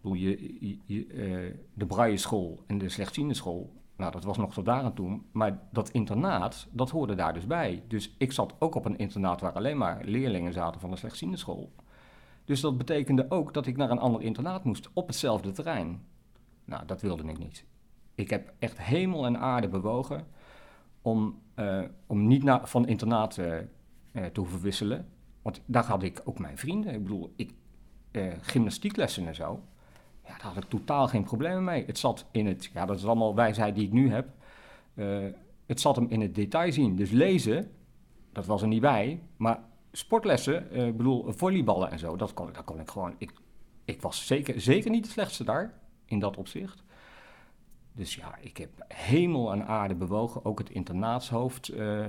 Je, 0.02 0.78
je, 0.86 1.06
uh, 1.06 1.54
de 1.74 1.86
Brailleschool 1.86 2.62
en 2.66 2.78
de 2.78 2.88
slechtziende 2.88 3.34
school, 3.34 3.72
nou, 3.96 4.12
dat 4.12 4.24
was 4.24 4.36
nog 4.36 4.52
tot 4.52 4.64
daar 4.64 4.82
aan 4.82 4.94
toe. 4.94 5.20
Maar 5.32 5.58
dat 5.72 5.90
internaat, 5.90 6.68
dat 6.70 6.90
hoorde 6.90 7.14
daar 7.14 7.34
dus 7.34 7.46
bij. 7.46 7.82
Dus 7.88 8.14
ik 8.18 8.32
zat 8.32 8.54
ook 8.58 8.74
op 8.74 8.84
een 8.84 8.98
internaat 8.98 9.40
waar 9.40 9.52
alleen 9.52 9.78
maar 9.78 10.04
leerlingen 10.04 10.52
zaten 10.52 10.80
van 10.80 10.90
de 10.90 10.96
slechtziende 10.96 11.36
school. 11.36 11.72
Dus 12.50 12.60
dat 12.60 12.78
betekende 12.78 13.26
ook 13.28 13.54
dat 13.54 13.66
ik 13.66 13.76
naar 13.76 13.90
een 13.90 13.98
ander 13.98 14.22
internaat 14.22 14.64
moest 14.64 14.88
op 14.92 15.06
hetzelfde 15.06 15.50
terrein. 15.52 16.02
Nou, 16.64 16.86
dat 16.86 17.00
wilde 17.00 17.22
ik 17.22 17.38
niet. 17.38 17.64
Ik 18.14 18.30
heb 18.30 18.52
echt 18.58 18.78
hemel 18.78 19.26
en 19.26 19.38
aarde 19.38 19.68
bewogen 19.68 20.26
om, 21.02 21.38
uh, 21.56 21.82
om 22.06 22.26
niet 22.26 22.42
naar, 22.42 22.68
van 22.68 22.86
internaat 22.86 23.38
uh, 23.38 23.56
te 24.26 24.40
hoeven 24.40 24.60
wisselen. 24.60 25.08
Want 25.42 25.60
daar 25.66 25.84
had 25.84 26.02
ik 26.02 26.20
ook 26.24 26.38
mijn 26.38 26.58
vrienden. 26.58 26.94
Ik 26.94 27.02
bedoel, 27.02 27.32
ik, 27.36 27.54
gymnastieklessen 28.40 29.26
en 29.26 29.34
zo. 29.34 29.62
Ja, 30.24 30.30
daar 30.30 30.52
had 30.52 30.56
ik 30.56 30.68
totaal 30.68 31.08
geen 31.08 31.24
problemen 31.24 31.64
mee. 31.64 31.84
Het 31.86 31.98
zat 31.98 32.26
in 32.30 32.46
het, 32.46 32.70
ja, 32.72 32.86
dat 32.86 32.96
is 32.96 33.04
allemaal 33.04 33.34
wijsheid 33.34 33.74
die 33.74 33.86
ik 33.86 33.92
nu 33.92 34.10
heb. 34.10 34.28
het 35.66 35.80
zat 35.80 35.96
hem 35.96 36.06
in 36.08 36.20
het 36.20 36.34
detail 36.34 36.72
zien. 36.72 36.96
Dus 36.96 37.10
lezen, 37.10 37.70
dat 38.32 38.46
was 38.46 38.62
er 38.62 38.68
niet 38.68 38.80
bij. 38.80 39.20
Maar 39.36 39.68
sportlessen, 39.92 40.72
ik 40.86 40.96
bedoel, 40.96 41.32
volleyballen 41.32 41.90
en 41.90 41.98
zo, 41.98 42.16
dat 42.16 42.34
kon, 42.34 42.52
dat 42.52 42.64
kon 42.64 42.80
ik 42.80 42.90
gewoon. 42.90 43.14
Ik, 43.18 43.32
ik 43.84 44.02
was 44.02 44.26
zeker, 44.26 44.60
zeker 44.60 44.90
niet 44.90 45.04
de 45.04 45.10
slechtste 45.10 45.44
daar, 45.44 45.74
in 46.04 46.18
dat 46.18 46.36
opzicht. 46.36 46.82
Dus 47.92 48.14
ja, 48.14 48.36
ik 48.40 48.56
heb 48.56 48.70
hemel 48.88 49.52
en 49.52 49.66
aarde 49.66 49.94
bewogen. 49.94 50.44
Ook 50.44 50.58
het 50.58 50.70
internaatshoofd 50.70 51.70
uh, 51.70 52.06
uh, 52.06 52.08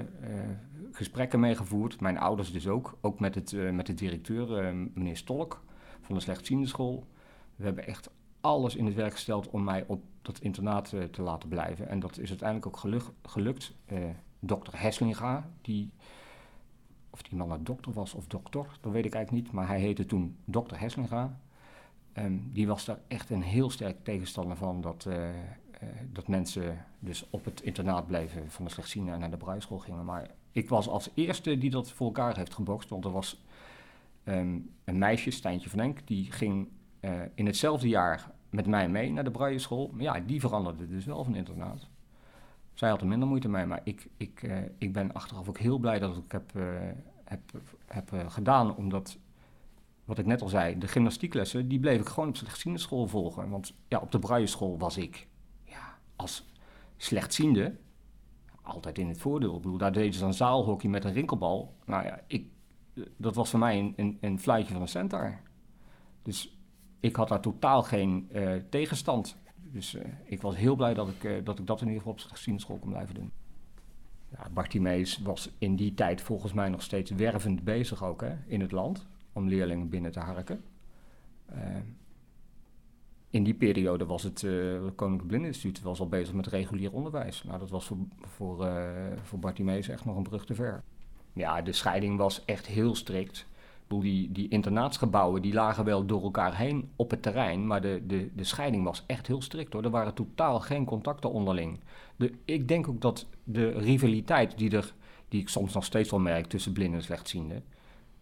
gesprekken 0.91 1.39
meegevoerd. 1.39 2.01
Mijn 2.01 2.17
ouders 2.17 2.51
dus 2.51 2.67
ook. 2.67 2.97
Ook 3.01 3.19
met, 3.19 3.35
het, 3.35 3.73
met 3.73 3.85
de 3.85 3.93
directeur, 3.93 4.75
meneer 4.75 5.17
Stolk 5.17 5.63
van 6.01 6.15
de 6.15 6.21
slechtziende 6.21 6.67
school. 6.67 7.07
We 7.55 7.63
hebben 7.63 7.88
echt 7.88 8.09
alles 8.41 8.75
in 8.75 8.85
het 8.85 8.95
werk 8.95 9.11
gesteld 9.11 9.50
om 9.50 9.63
mij 9.63 9.83
op 9.88 10.03
dat 10.21 10.39
internaat 10.39 10.93
te 11.11 11.21
laten 11.21 11.50
blijven. 11.50 11.89
En 11.89 12.00
dat 12.00 12.17
is 12.17 12.29
uiteindelijk 12.29 12.67
ook 12.67 12.77
geluk, 12.77 13.03
gelukt. 13.23 13.73
dokter 14.39 14.81
Heslinga, 14.81 15.50
die, 15.61 15.91
of 17.21 17.29
die 17.29 17.37
man 17.37 17.47
nou 17.47 17.63
dokter 17.63 17.93
was 17.93 18.13
of 18.13 18.27
dokter, 18.27 18.65
dat 18.81 18.91
weet 18.91 19.05
ik 19.05 19.13
eigenlijk 19.13 19.45
niet. 19.45 19.53
Maar 19.53 19.67
hij 19.67 19.79
heette 19.79 20.05
toen 20.05 20.35
dokter 20.45 20.79
Heslinga. 20.79 21.39
Um, 22.13 22.49
die 22.53 22.67
was 22.67 22.85
daar 22.85 22.99
echt 23.07 23.29
een 23.29 23.41
heel 23.41 23.69
sterk 23.69 24.03
tegenstander 24.03 24.57
van 24.57 24.81
dat, 24.81 25.05
uh, 25.07 25.13
uh, 25.13 25.33
dat 26.11 26.27
mensen 26.27 26.85
dus 26.99 27.29
op 27.29 27.45
het 27.45 27.61
internaat 27.61 28.07
bleven 28.07 28.51
van 28.51 28.65
de 28.65 28.71
slechtziende 28.71 29.11
en 29.11 29.19
naar 29.19 29.29
de 29.29 29.37
bruischool 29.37 29.79
gingen. 29.79 30.05
Maar 30.05 30.29
ik 30.51 30.69
was 30.69 30.87
als 30.87 31.09
eerste 31.13 31.57
die 31.57 31.69
dat 31.69 31.91
voor 31.91 32.07
elkaar 32.07 32.37
heeft 32.37 32.53
gebokst, 32.53 32.89
want 32.89 33.05
er 33.05 33.11
was 33.11 33.43
um, 34.25 34.69
een 34.83 34.97
meisje, 34.97 35.31
Stijntje 35.31 35.69
van 35.69 35.95
die 36.05 36.31
ging 36.31 36.67
uh, 37.01 37.11
in 37.33 37.45
hetzelfde 37.45 37.87
jaar 37.87 38.31
met 38.49 38.67
mij 38.67 38.89
mee 38.89 39.11
naar 39.11 39.23
de 39.23 39.31
bruischool. 39.31 39.89
Maar 39.93 40.03
ja, 40.03 40.19
die 40.19 40.39
veranderde 40.39 40.87
dus 40.87 41.05
wel 41.05 41.23
van 41.23 41.35
internaat. 41.35 41.87
Zij 42.73 42.89
had 42.89 43.01
er 43.01 43.07
minder 43.07 43.27
moeite 43.27 43.49
mee, 43.49 43.65
maar 43.65 43.81
ik, 43.83 44.07
ik, 44.17 44.49
ik 44.77 44.93
ben 44.93 45.13
achteraf 45.13 45.49
ook 45.49 45.57
heel 45.57 45.77
blij 45.77 45.99
dat 45.99 46.17
ik 46.17 46.31
heb, 46.31 46.51
heb 47.31 47.61
heb 47.88 48.13
eh, 48.13 48.29
gedaan, 48.29 48.75
omdat, 48.75 49.17
wat 50.05 50.17
ik 50.17 50.25
net 50.25 50.41
al 50.41 50.47
zei, 50.47 50.77
de 50.77 50.88
gymnastieklessen, 50.88 51.67
die 51.67 51.79
bleef 51.79 52.01
ik 52.01 52.07
gewoon 52.07 52.29
op 52.29 52.35
slechtziende 52.35 52.79
volgen. 53.07 53.50
Want 53.50 53.73
ja, 53.88 54.00
op 54.00 54.11
de 54.11 54.19
braille 54.19 54.77
was 54.77 54.97
ik 54.97 55.27
ja, 55.63 55.97
als 56.15 56.45
slechtziende 56.97 57.75
altijd 58.61 58.97
in 58.97 59.07
het 59.07 59.17
voordeel. 59.17 59.55
Ik 59.55 59.61
bedoel, 59.61 59.77
daar 59.77 59.91
deden 59.91 60.13
ze 60.13 60.19
dan 60.19 60.33
zaalhockey 60.33 60.89
met 60.89 61.05
een 61.05 61.13
rinkelbal. 61.13 61.75
Nou 61.85 62.05
ja, 62.05 62.19
ik, 62.27 62.47
dat 63.17 63.35
was 63.35 63.50
voor 63.50 63.59
mij 63.59 63.93
een, 63.95 64.17
een, 64.21 64.39
fluitje 64.39 64.73
van 64.73 64.81
een 64.81 64.88
centaur. 64.88 65.41
Dus 66.21 66.57
ik 67.00 67.15
had 67.15 67.27
daar 67.27 67.41
totaal 67.41 67.83
geen 67.83 68.29
uh, 68.31 68.53
tegenstand. 68.69 69.38
Dus 69.55 69.95
uh, 69.95 70.01
ik 70.23 70.41
was 70.41 70.55
heel 70.55 70.75
blij 70.75 70.93
dat 70.93 71.07
ik, 71.07 71.45
dat 71.45 71.59
ik 71.59 71.67
dat 71.67 71.81
in 71.81 71.88
ieder 71.88 72.01
geval 72.01 72.13
op 72.29 72.59
school 72.59 72.77
kon 72.77 72.89
blijven 72.89 73.15
doen. 73.15 73.31
Ja, 74.41 74.50
Bartimeus 74.53 75.17
was 75.17 75.50
in 75.57 75.75
die 75.75 75.93
tijd 75.93 76.21
volgens 76.21 76.53
mij 76.53 76.69
nog 76.69 76.81
steeds 76.81 77.12
wervend 77.12 77.63
bezig 77.63 78.03
ook 78.03 78.21
hè, 78.21 78.36
in 78.45 78.62
het 78.62 78.71
land. 78.71 79.07
Om 79.33 79.48
leerlingen 79.48 79.89
binnen 79.89 80.12
te 80.12 80.19
harken. 80.19 80.63
in 83.29 83.43
die 83.43 83.53
periode 83.53 84.05
was 84.05 84.24
het 84.24 84.39
Koninklijk 84.95 85.27
Blindeninstituut 85.27 85.81
was 85.81 86.00
al 86.00 86.07
bezig 86.07 86.33
met 86.33 86.48
regulier 86.48 86.91
onderwijs. 86.91 87.43
Nou, 87.43 87.60
dat 87.60 87.69
was 87.69 87.86
voor, 87.86 87.98
voor, 88.19 88.67
voor 89.24 89.39
Bartimeus 89.39 89.88
echt 89.88 90.05
nog 90.05 90.15
een 90.15 90.24
brug 90.24 90.45
te 90.45 90.55
ver. 90.55 90.83
Ja, 91.33 91.62
de 91.62 91.71
scheiding 91.71 92.17
was 92.17 92.45
echt 92.45 92.65
heel 92.65 92.95
strikt 92.95 93.45
die, 94.00 94.31
die 94.31 94.48
internaatsgebouwen 94.48 95.41
die 95.41 95.53
lagen 95.53 95.83
wel 95.86 96.05
door 96.05 96.24
elkaar 96.24 96.57
heen 96.57 96.89
op 96.95 97.12
het 97.12 97.21
terrein, 97.21 97.67
maar 97.67 97.81
de, 97.81 98.03
de, 98.07 98.29
de 98.36 98.43
scheiding 98.43 98.83
was 98.83 99.03
echt 99.07 99.27
heel 99.27 99.41
strikt 99.41 99.74
hoor. 99.74 99.83
Er 99.83 99.89
waren 99.89 100.13
totaal 100.13 100.60
geen 100.60 100.86
contacten 100.86 101.31
onderling. 101.31 101.79
De, 102.15 102.33
ik 102.45 102.67
denk 102.67 102.88
ook 102.88 103.01
dat 103.01 103.27
de 103.43 103.69
rivaliteit 103.69 104.57
die, 104.57 104.75
er, 104.75 104.93
die 105.27 105.41
ik 105.41 105.50
soms 105.50 105.74
nog 105.74 105.86
steeds 105.86 106.10
wel 106.10 106.19
merk 106.19 106.45
tussen 106.45 106.74
blinden 106.74 107.00
en 107.00 107.05
slechtzienden, 107.05 107.63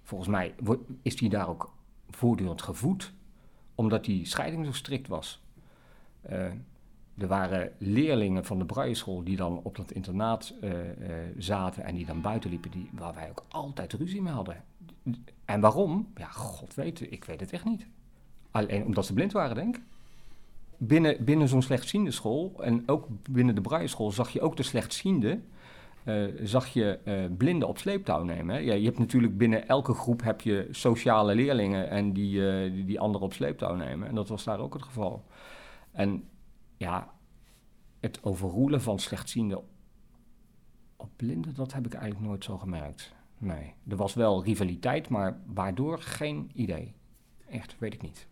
volgens 0.03 0.29
mij 0.29 0.53
is 1.01 1.15
die 1.15 1.29
daar 1.29 1.49
ook 1.49 1.73
voortdurend 2.09 2.61
gevoed, 2.61 3.13
omdat 3.75 4.05
die 4.05 4.25
scheiding 4.25 4.65
zo 4.65 4.71
strikt 4.71 5.07
was. 5.07 5.41
Uh, 6.29 6.45
er 7.17 7.27
waren 7.27 7.71
leerlingen 7.77 8.45
van 8.45 8.59
de 8.59 8.65
Brailleschool 8.65 9.23
die 9.23 9.35
dan 9.35 9.59
op 9.63 9.75
dat 9.75 9.91
internaat 9.91 10.53
uh, 10.63 10.71
uh, 10.71 10.85
zaten 11.37 11.83
en 11.83 11.95
die 11.95 12.05
dan 12.05 12.21
buiten 12.21 12.49
liepen, 12.49 12.71
die, 12.71 12.89
waar 12.93 13.13
wij 13.13 13.29
ook 13.29 13.45
altijd 13.47 13.93
ruzie 13.93 14.21
mee 14.21 14.33
hadden. 14.33 14.63
En 15.49 15.59
waarom? 15.59 16.07
Ja, 16.15 16.27
god 16.27 16.73
weet, 16.73 17.11
ik 17.11 17.23
weet 17.25 17.39
het 17.39 17.51
echt 17.51 17.65
niet. 17.65 17.87
Alleen 18.51 18.85
omdat 18.85 19.05
ze 19.05 19.13
blind 19.13 19.31
waren, 19.31 19.55
denk 19.55 19.75
ik. 19.77 19.83
Binnen, 20.77 21.23
binnen 21.25 21.47
zo'n 21.47 21.61
slechtziende 21.61 22.11
school 22.11 22.63
en 22.63 22.83
ook 22.85 23.07
binnen 23.29 23.55
de 23.55 23.61
Brailleschool 23.61 24.11
zag 24.11 24.29
je 24.29 24.41
ook 24.41 24.57
de 24.57 24.63
slechtziende. 24.63 25.39
Uh, 26.05 26.25
zag 26.43 26.67
je 26.67 26.99
uh, 27.05 27.37
blinden 27.37 27.67
op 27.67 27.77
sleeptouw 27.77 28.23
nemen. 28.23 28.63
Ja, 28.63 28.73
je 28.73 28.85
hebt 28.85 28.99
natuurlijk 28.99 29.37
binnen 29.37 29.67
elke 29.67 29.93
groep 29.93 30.23
heb 30.23 30.41
je 30.41 30.67
sociale 30.71 31.35
leerlingen 31.35 31.89
en 31.89 32.13
die, 32.13 32.39
uh, 32.39 32.73
die, 32.73 32.85
die 32.85 32.99
anderen 32.99 33.27
op 33.27 33.33
sleeptouw 33.33 33.75
nemen. 33.75 34.07
En 34.07 34.15
dat 34.15 34.29
was 34.29 34.43
daar 34.43 34.59
ook 34.59 34.73
het 34.73 34.83
geval. 34.83 35.23
En 35.91 36.23
ja, 36.77 37.11
het 37.99 38.23
overroelen 38.23 38.81
van 38.81 38.99
slechtzienden 38.99 39.61
op 40.95 41.09
blinden, 41.15 41.53
dat 41.55 41.73
heb 41.73 41.85
ik 41.85 41.93
eigenlijk 41.93 42.25
nooit 42.25 42.43
zo 42.43 42.57
gemerkt. 42.57 43.17
Nee, 43.39 43.73
er 43.87 43.95
was 43.95 44.13
wel 44.13 44.43
rivaliteit, 44.43 45.09
maar 45.09 45.39
waardoor 45.45 46.01
geen 46.01 46.51
idee. 46.53 46.93
Echt, 47.49 47.75
weet 47.79 47.93
ik 47.93 48.01
niet. 48.01 48.27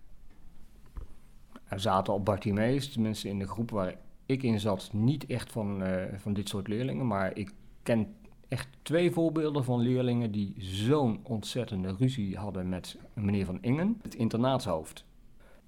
Er 1.64 1.80
zaten 1.80 2.14
op 2.14 2.26
Bartimees, 2.26 2.92
tenminste 2.92 3.30
in 3.30 3.40
de 3.40 3.48
groep 3.48 3.70
waar 3.70 3.96
ik 4.26 4.44
in 4.44 4.60
zat, 4.60 4.90
niet 4.94 5.26
echt 5.26 5.52
van, 5.52 5.84
uh, 5.84 6.04
van 6.16 6.34
dit 6.34 6.50
soort 6.50 6.68
leerlingen. 6.68 7.08
Maar 7.08 7.36
ik 7.38 7.54
ken 7.84 8.16
echt 8.48 8.68
twee 8.82 9.12
voorbeelden 9.12 9.64
van 9.64 9.80
leerlingen 9.80 10.32
die 10.32 10.54
zo'n 10.58 11.20
ontzettende 11.24 11.96
ruzie 12.00 12.38
hadden 12.38 12.70
met 12.70 12.98
meneer 13.14 13.46
Van 13.46 13.62
Ingen, 13.62 14.00
het 14.02 14.16
internaatshoofd. 14.16 15.06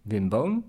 Wim 0.02 0.30
Boon, 0.30 0.64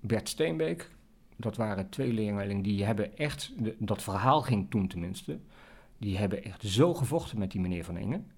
Bert 0.00 0.28
Steenbeek, 0.28 0.90
dat 1.36 1.56
waren 1.56 1.88
twee 1.88 2.12
leerlingen 2.12 2.62
die 2.62 2.84
hebben 2.84 3.16
echt, 3.16 3.52
dat 3.78 4.02
verhaal 4.02 4.42
ging 4.42 4.70
toen 4.70 4.86
tenminste, 4.86 5.38
die 5.98 6.18
hebben 6.18 6.44
echt 6.44 6.62
zo 6.62 6.94
gevochten 6.94 7.38
met 7.38 7.50
die 7.50 7.60
meneer 7.60 7.84
Van 7.84 7.96
Engen. 7.96 8.30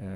Uh, 0.00 0.06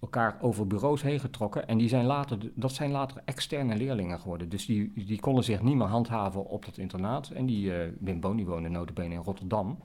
elkaar 0.00 0.36
over 0.40 0.66
bureaus 0.66 1.02
heen 1.02 1.20
getrokken. 1.20 1.68
En 1.68 1.78
die 1.78 1.88
zijn 1.88 2.04
later, 2.04 2.38
dat 2.54 2.72
zijn 2.72 2.90
later 2.90 3.22
externe 3.24 3.76
leerlingen 3.76 4.20
geworden. 4.20 4.48
Dus 4.48 4.66
die, 4.66 4.92
die 5.06 5.20
konden 5.20 5.44
zich 5.44 5.62
niet 5.62 5.76
meer 5.76 5.86
handhaven 5.86 6.44
op 6.46 6.64
dat 6.64 6.78
internaat. 6.78 7.28
En 7.28 7.46
die, 7.46 7.66
uh, 7.66 7.92
Wim 8.00 8.20
Boon, 8.20 8.36
die 8.36 8.46
woonde 8.46 8.68
notabene 8.68 9.14
in 9.14 9.20
Rotterdam. 9.20 9.78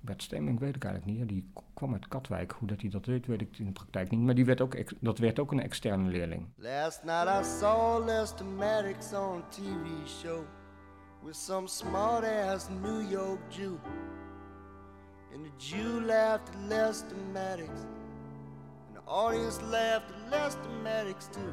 Bert 0.00 0.22
Stemming 0.22 0.58
weet 0.58 0.76
ik 0.76 0.84
eigenlijk 0.84 1.18
niet. 1.18 1.28
Die 1.28 1.50
kwam 1.74 1.92
uit 1.92 2.08
Katwijk. 2.08 2.52
Hoe 2.52 2.68
dat 2.68 2.80
hij 2.80 2.90
dat 2.90 3.04
deed, 3.04 3.26
weet 3.26 3.40
ik 3.40 3.58
in 3.58 3.66
de 3.66 3.72
praktijk 3.72 4.10
niet. 4.10 4.20
Maar 4.20 4.34
die 4.34 4.44
werd 4.44 4.60
ook, 4.60 4.76
dat 5.00 5.18
werd 5.18 5.38
ook 5.38 5.52
een 5.52 5.60
externe 5.60 6.10
leerling. 6.10 6.46
Last 6.56 7.04
night 7.04 7.40
I 7.40 7.44
saw 7.44 8.04
Lester 8.04 8.46
Maddox 8.46 9.12
on 9.12 9.42
TV 9.48 10.08
show. 10.08 10.44
With 11.22 11.36
some 11.36 11.66
smart 11.66 12.24
ass 12.24 12.68
New 12.82 13.10
York 13.10 13.40
Jew. 13.48 13.74
And 15.34 15.44
the 15.44 15.50
Jew 15.58 16.00
laughed 16.02 16.50
at 16.50 16.68
Lester 16.68 17.16
Maddox. 17.32 17.68
And 17.68 18.96
the 18.96 19.00
audience 19.08 19.60
laughed 19.62 20.10
at 20.10 20.30
Lester 20.30 20.68
Maddox 20.84 21.26
too. 21.26 21.52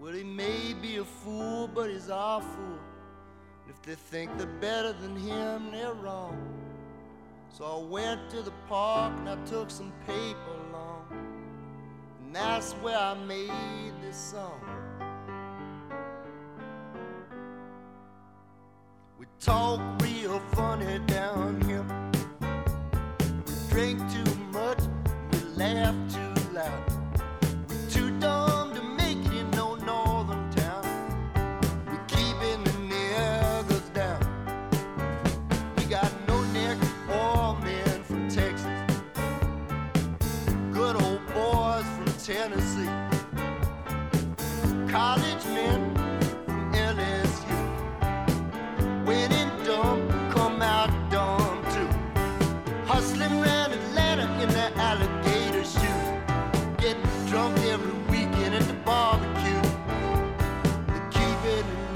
Well, 0.00 0.14
he 0.14 0.24
may 0.24 0.74
be 0.80 0.96
a 0.96 1.04
fool, 1.04 1.68
but 1.68 1.90
he's 1.90 2.08
our 2.08 2.40
fool. 2.40 2.78
And 3.62 3.70
if 3.70 3.82
they 3.82 3.94
think 3.94 4.36
they're 4.38 4.46
better 4.46 4.94
than 4.94 5.16
him, 5.16 5.70
they're 5.70 5.92
wrong. 5.92 6.36
So 7.50 7.64
I 7.64 7.90
went 7.90 8.30
to 8.30 8.40
the 8.40 8.52
park 8.68 9.12
and 9.18 9.28
I 9.28 9.36
took 9.44 9.70
some 9.70 9.92
paper 10.06 10.52
along. 10.70 11.06
And 12.24 12.34
that's 12.34 12.72
where 12.74 12.96
I 12.96 13.14
made 13.14 13.92
this 14.00 14.16
song. 14.16 14.60
We 19.18 19.26
talk 19.40 19.80
real 20.02 20.40
funny 20.52 20.98
down 21.06 21.65
drink 23.76 24.00
too 24.10 24.34
much, 24.52 24.78
we 25.30 25.38
laugh 25.54 25.94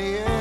near. 0.00 0.39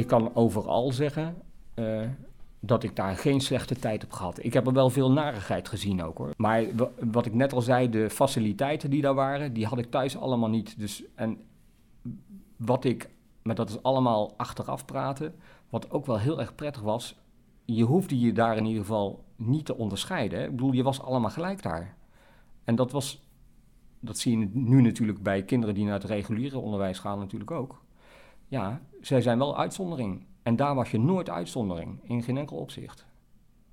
Ik 0.00 0.06
kan 0.06 0.34
overal 0.34 0.92
zeggen 0.92 1.36
eh, 1.74 2.00
dat 2.60 2.82
ik 2.82 2.96
daar 2.96 3.16
geen 3.16 3.40
slechte 3.40 3.74
tijd 3.74 4.00
heb 4.00 4.12
gehad. 4.12 4.44
Ik 4.44 4.52
heb 4.52 4.66
er 4.66 4.72
wel 4.72 4.90
veel 4.90 5.12
narigheid 5.12 5.68
gezien 5.68 6.02
ook 6.02 6.18
hoor. 6.18 6.30
Maar 6.36 6.76
wa- 6.76 6.90
wat 7.10 7.26
ik 7.26 7.34
net 7.34 7.52
al 7.52 7.60
zei, 7.60 7.90
de 7.90 8.10
faciliteiten 8.10 8.90
die 8.90 9.02
daar 9.02 9.14
waren, 9.14 9.52
die 9.52 9.66
had 9.66 9.78
ik 9.78 9.90
thuis 9.90 10.16
allemaal 10.16 10.48
niet. 10.48 10.78
Dus, 10.78 11.02
en 11.14 11.38
wat 12.56 12.84
ik, 12.84 13.10
maar 13.42 13.54
dat 13.54 13.68
is 13.68 13.82
allemaal 13.82 14.34
achteraf 14.36 14.84
praten, 14.84 15.34
wat 15.70 15.90
ook 15.90 16.06
wel 16.06 16.18
heel 16.18 16.40
erg 16.40 16.54
prettig 16.54 16.82
was, 16.82 17.18
je 17.64 17.84
hoefde 17.84 18.18
je 18.20 18.32
daar 18.32 18.56
in 18.56 18.64
ieder 18.66 18.80
geval 18.82 19.24
niet 19.36 19.64
te 19.64 19.76
onderscheiden. 19.76 20.38
Hè? 20.38 20.44
Ik 20.44 20.50
bedoel, 20.50 20.72
je 20.72 20.82
was 20.82 21.02
allemaal 21.02 21.30
gelijk 21.30 21.62
daar. 21.62 21.96
En 22.64 22.74
dat 22.74 22.90
was, 22.92 23.22
dat 24.00 24.18
zie 24.18 24.38
je 24.38 24.48
nu 24.52 24.80
natuurlijk 24.82 25.22
bij 25.22 25.42
kinderen 25.42 25.74
die 25.74 25.84
naar 25.84 25.94
het 25.94 26.04
reguliere 26.04 26.58
onderwijs 26.58 26.98
gaan 26.98 27.18
natuurlijk 27.18 27.50
ook. 27.50 27.82
Ja, 28.48 28.80
zij 29.00 29.20
zijn 29.20 29.38
wel 29.38 29.58
uitzondering. 29.58 30.24
En 30.42 30.56
daar 30.56 30.74
was 30.74 30.90
je 30.90 30.98
nooit 30.98 31.30
uitzondering, 31.30 32.00
in 32.02 32.22
geen 32.22 32.36
enkel 32.36 32.56
opzicht. 32.56 33.06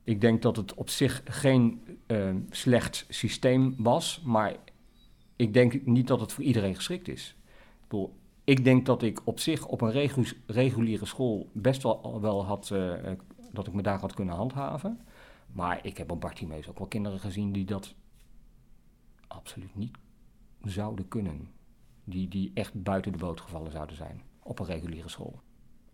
Ik 0.04 0.22
denk 0.22 0.42
dat 0.42 0.56
het 0.56 0.74
op 0.74 0.90
zich 0.90 1.22
geen 1.26 1.82
eh, 2.06 2.36
slecht 2.50 3.06
systeem 3.10 3.76
was, 3.78 4.22
maar 4.26 4.56
ik 5.36 5.54
denk 5.54 5.86
niet 5.86 6.08
dat 6.08 6.20
het 6.20 6.34
voor 6.34 6.44
iedereen 6.44 6.76
geschikt 6.76 7.08
is. 7.08 7.36
Ik, 7.46 7.88
bedoel, 7.88 8.16
ik 8.44 8.64
denk 8.64 8.86
dat 8.86 9.02
ik 9.02 9.22
op 9.24 9.40
zich 9.40 9.66
op 9.66 9.82
een 9.82 9.92
regu- 9.92 10.38
reguliere 10.46 11.06
school 11.06 11.50
best 11.54 11.84
wel, 11.84 12.22
wel 12.22 12.46
had, 12.46 12.72
eh, 12.72 13.12
eh, 13.12 13.20
dat 13.52 13.68
ik 13.68 13.74
me 13.74 13.82
daar 13.82 14.00
had 14.00 14.14
kunnen 14.14 14.36
handhaven. 14.36 15.00
Maar 15.52 15.86
ik 15.86 15.98
heb 15.98 16.12
op 16.12 16.22
Bartimeus 16.22 16.70
ook 16.70 16.78
wel 16.78 16.88
kinderen 16.88 17.20
gezien 17.20 17.52
die 17.52 17.66
dat 17.66 17.96
absoluut 19.28 19.76
niet 19.76 19.98
zouden 20.64 21.08
kunnen. 21.08 21.50
Die, 22.04 22.28
die 22.28 22.52
echt 22.54 22.84
buiten 22.84 23.12
de 23.12 23.18
boot 23.18 23.42
gevallen 23.42 23.72
zouden 23.72 23.96
zijn 23.96 24.22
op 24.48 24.60
een 24.60 24.66
reguliere 24.66 25.10
school. 25.10 25.42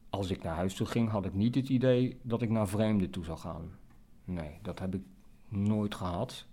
Als 0.09 0.29
ik 0.29 0.43
naar 0.43 0.55
huis 0.55 0.73
toe 0.73 0.87
ging, 0.87 1.09
had 1.09 1.25
ik 1.25 1.33
niet 1.33 1.55
het 1.55 1.69
idee 1.69 2.19
dat 2.21 2.41
ik 2.41 2.49
naar 2.49 2.67
vreemden 2.67 3.09
toe 3.09 3.23
zou 3.25 3.37
gaan. 3.37 3.71
Nee, 4.25 4.59
dat 4.61 4.79
heb 4.79 4.95
ik 4.95 5.01
nooit 5.47 5.95
gehad. 5.95 6.45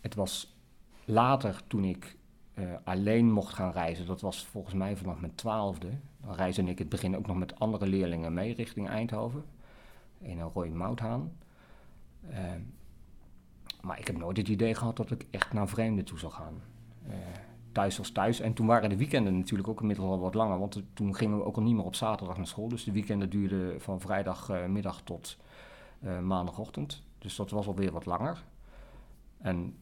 Het 0.00 0.14
was 0.14 0.56
later 1.04 1.60
toen 1.66 1.84
ik 1.84 2.16
eh, 2.54 2.64
alleen 2.84 3.32
mocht 3.32 3.54
gaan 3.54 3.72
reizen. 3.72 4.06
Dat 4.06 4.20
was 4.20 4.46
volgens 4.46 4.74
mij 4.74 4.96
vanaf 4.96 5.20
mijn 5.20 5.34
twaalfde. 5.34 5.88
Dan 6.20 6.34
reisde 6.34 6.62
ik 6.62 6.78
het 6.78 6.88
begin 6.88 7.16
ook 7.16 7.26
nog 7.26 7.36
met 7.36 7.58
andere 7.58 7.86
leerlingen 7.86 8.34
mee 8.34 8.54
richting 8.54 8.88
Eindhoven. 8.88 9.44
In 10.18 10.38
een 10.38 10.50
Roy 10.54 10.68
Mouthaan. 10.68 11.32
Eh, 12.28 12.38
maar 13.82 13.98
ik 13.98 14.06
heb 14.06 14.16
nooit 14.16 14.36
het 14.36 14.48
idee 14.48 14.74
gehad 14.74 14.96
dat 14.96 15.10
ik 15.10 15.26
echt 15.30 15.52
naar 15.52 15.68
vreemden 15.68 16.04
toe 16.04 16.18
zou 16.18 16.32
gaan. 16.32 16.62
Eh, 17.06 17.14
thuis 17.76 17.96
was 17.96 18.10
thuis. 18.10 18.40
En 18.40 18.52
toen 18.52 18.66
waren 18.66 18.88
de 18.88 18.96
weekenden 18.96 19.38
natuurlijk 19.38 19.68
ook 19.68 19.80
inmiddels 19.80 20.08
al 20.08 20.18
wat 20.18 20.34
langer. 20.34 20.58
Want 20.58 20.82
toen 20.94 21.14
gingen 21.14 21.38
we 21.38 21.44
ook 21.44 21.56
al 21.56 21.62
niet 21.62 21.74
meer 21.74 21.84
op 21.84 21.94
zaterdag 21.94 22.36
naar 22.36 22.46
school. 22.46 22.68
Dus 22.68 22.84
de 22.84 22.92
weekenden 22.92 23.30
duurden 23.30 23.80
van 23.80 24.00
vrijdagmiddag 24.00 25.00
tot 25.02 25.36
eh, 26.00 26.18
maandagochtend. 26.18 27.02
Dus 27.18 27.36
dat 27.36 27.50
was 27.50 27.66
alweer 27.66 27.92
wat 27.92 28.06
langer. 28.06 28.44
En 29.38 29.76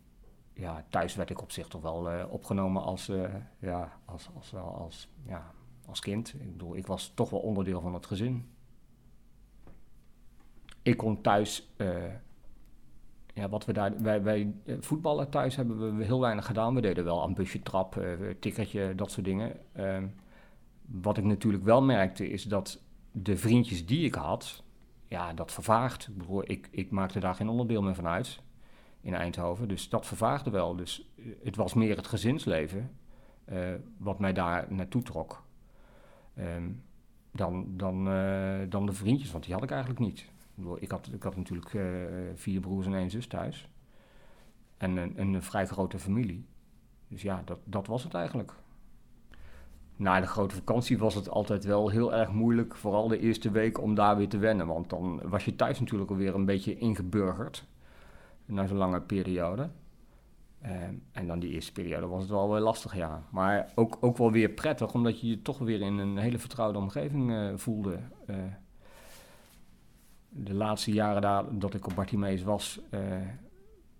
ja, 0.52 0.84
thuis 0.88 1.14
werd 1.14 1.30
ik 1.30 1.42
op 1.42 1.50
zich 1.50 1.68
toch 1.68 1.82
wel 1.82 2.10
eh, 2.10 2.32
opgenomen 2.32 2.82
als, 2.82 3.08
eh, 3.08 3.34
ja, 3.58 3.98
als, 4.04 4.28
als, 4.34 4.54
als, 4.54 4.74
als, 4.74 5.08
ja, 5.26 5.50
als 5.86 6.00
kind. 6.00 6.34
Ik 6.34 6.52
bedoel, 6.52 6.76
ik 6.76 6.86
was 6.86 7.12
toch 7.14 7.30
wel 7.30 7.40
onderdeel 7.40 7.80
van 7.80 7.94
het 7.94 8.06
gezin. 8.06 8.48
Ik 10.82 10.96
kon 10.96 11.20
thuis 11.20 11.72
eh, 11.76 12.04
ja, 13.34 13.48
wat 13.48 13.64
we 13.64 13.72
daar, 13.72 14.02
wij, 14.02 14.22
wij 14.22 14.54
eh, 14.64 14.76
voetballen 14.80 15.30
thuis 15.30 15.56
hebben 15.56 15.96
we 15.96 16.04
heel 16.04 16.20
weinig 16.20 16.46
gedaan. 16.46 16.74
We 16.74 16.80
deden 16.80 17.04
wel 17.04 17.24
een 17.24 17.34
busje 17.34 17.62
trap, 17.62 17.96
eh, 17.96 18.12
tikkertje, 18.40 18.94
dat 18.94 19.10
soort 19.10 19.26
dingen. 19.26 19.56
Ehm, 19.72 20.06
wat 20.86 21.16
ik 21.16 21.24
natuurlijk 21.24 21.64
wel 21.64 21.82
merkte 21.82 22.30
is 22.30 22.42
dat 22.42 22.82
de 23.12 23.36
vriendjes 23.36 23.86
die 23.86 24.04
ik 24.04 24.14
had, 24.14 24.62
ja, 25.08 25.32
dat 25.32 25.52
vervaagt. 25.52 26.10
Ik, 26.42 26.68
ik, 26.70 26.90
maakte 26.90 27.20
daar 27.20 27.34
geen 27.34 27.48
onderdeel 27.48 27.82
meer 27.82 27.94
van 27.94 28.06
uit 28.06 28.42
in 29.00 29.14
Eindhoven. 29.14 29.68
Dus 29.68 29.88
dat 29.88 30.06
vervaagde 30.06 30.50
wel. 30.50 30.76
Dus 30.76 31.08
eh, 31.16 31.24
het 31.42 31.56
was 31.56 31.74
meer 31.74 31.96
het 31.96 32.06
gezinsleven 32.06 32.90
wat 33.96 34.18
mij 34.18 34.32
daar 34.32 34.66
naartoe 34.72 35.02
trok. 35.02 35.42
Ehm, 36.34 36.70
dan, 37.32 37.76
dan, 37.76 38.04
dan 38.68 38.86
de 38.86 38.92
vriendjes, 38.92 39.30
want 39.30 39.44
die 39.44 39.54
had 39.54 39.62
ik 39.62 39.70
eigenlijk 39.70 40.00
niet. 40.00 40.32
Ik, 40.78 40.90
had, 40.90 41.10
ik 41.12 41.22
had 41.22 41.36
natuurlijk 41.36 41.74
eh, 41.74 41.84
vier 42.34 42.60
broers 42.60 42.86
en 42.86 42.94
één 42.94 43.10
zus 43.10 43.26
thuis. 43.26 43.68
En 44.76 44.96
een, 44.96 45.20
een 45.20 45.42
vrij 45.42 45.66
grote 45.66 45.98
familie. 45.98 46.46
Dus 47.08 47.22
ja, 47.22 47.42
dat, 47.44 47.58
dat 47.64 47.86
was 47.86 48.04
het 48.04 48.14
eigenlijk. 48.14 48.52
Na 49.96 50.20
de 50.20 50.26
grote 50.26 50.54
vakantie 50.54 50.98
was 50.98 51.14
het 51.14 51.28
altijd 51.28 51.64
wel 51.64 51.88
heel 51.88 52.14
erg 52.14 52.32
moeilijk, 52.32 52.76
vooral 52.76 53.08
de 53.08 53.18
eerste 53.18 53.50
week, 53.50 53.80
om 53.80 53.94
daar 53.94 54.16
weer 54.16 54.28
te 54.28 54.38
wennen. 54.38 54.66
Want 54.66 54.90
dan 54.90 55.20
was 55.28 55.44
je 55.44 55.56
thuis 55.56 55.80
natuurlijk 55.80 56.10
alweer 56.10 56.34
een 56.34 56.44
beetje 56.44 56.78
ingeburgerd. 56.78 57.66
Na 58.46 58.66
zo'n 58.66 58.76
lange 58.76 59.00
periode. 59.00 59.70
Eh, 60.60 60.82
en 61.12 61.26
dan 61.26 61.38
die 61.38 61.50
eerste 61.50 61.72
periode 61.72 62.06
was 62.06 62.20
het 62.20 62.30
wel 62.30 62.50
weer 62.52 62.60
lastig, 62.60 62.96
ja. 62.96 63.22
Maar 63.30 63.72
ook, 63.74 63.96
ook 64.00 64.16
wel 64.16 64.32
weer 64.32 64.48
prettig, 64.48 64.94
omdat 64.94 65.20
je 65.20 65.26
je 65.26 65.42
toch 65.42 65.58
weer 65.58 65.80
in 65.80 65.98
een 65.98 66.16
hele 66.16 66.38
vertrouwde 66.38 66.78
omgeving 66.78 67.32
eh, 67.32 67.52
voelde. 67.56 67.98
Eh, 68.26 68.36
de 70.36 70.54
laatste 70.54 70.92
jaren 70.92 71.22
daar, 71.22 71.58
dat 71.58 71.74
ik 71.74 71.86
op 71.86 71.94
Bartimeus 71.94 72.42
was, 72.42 72.80
eh, 72.90 73.00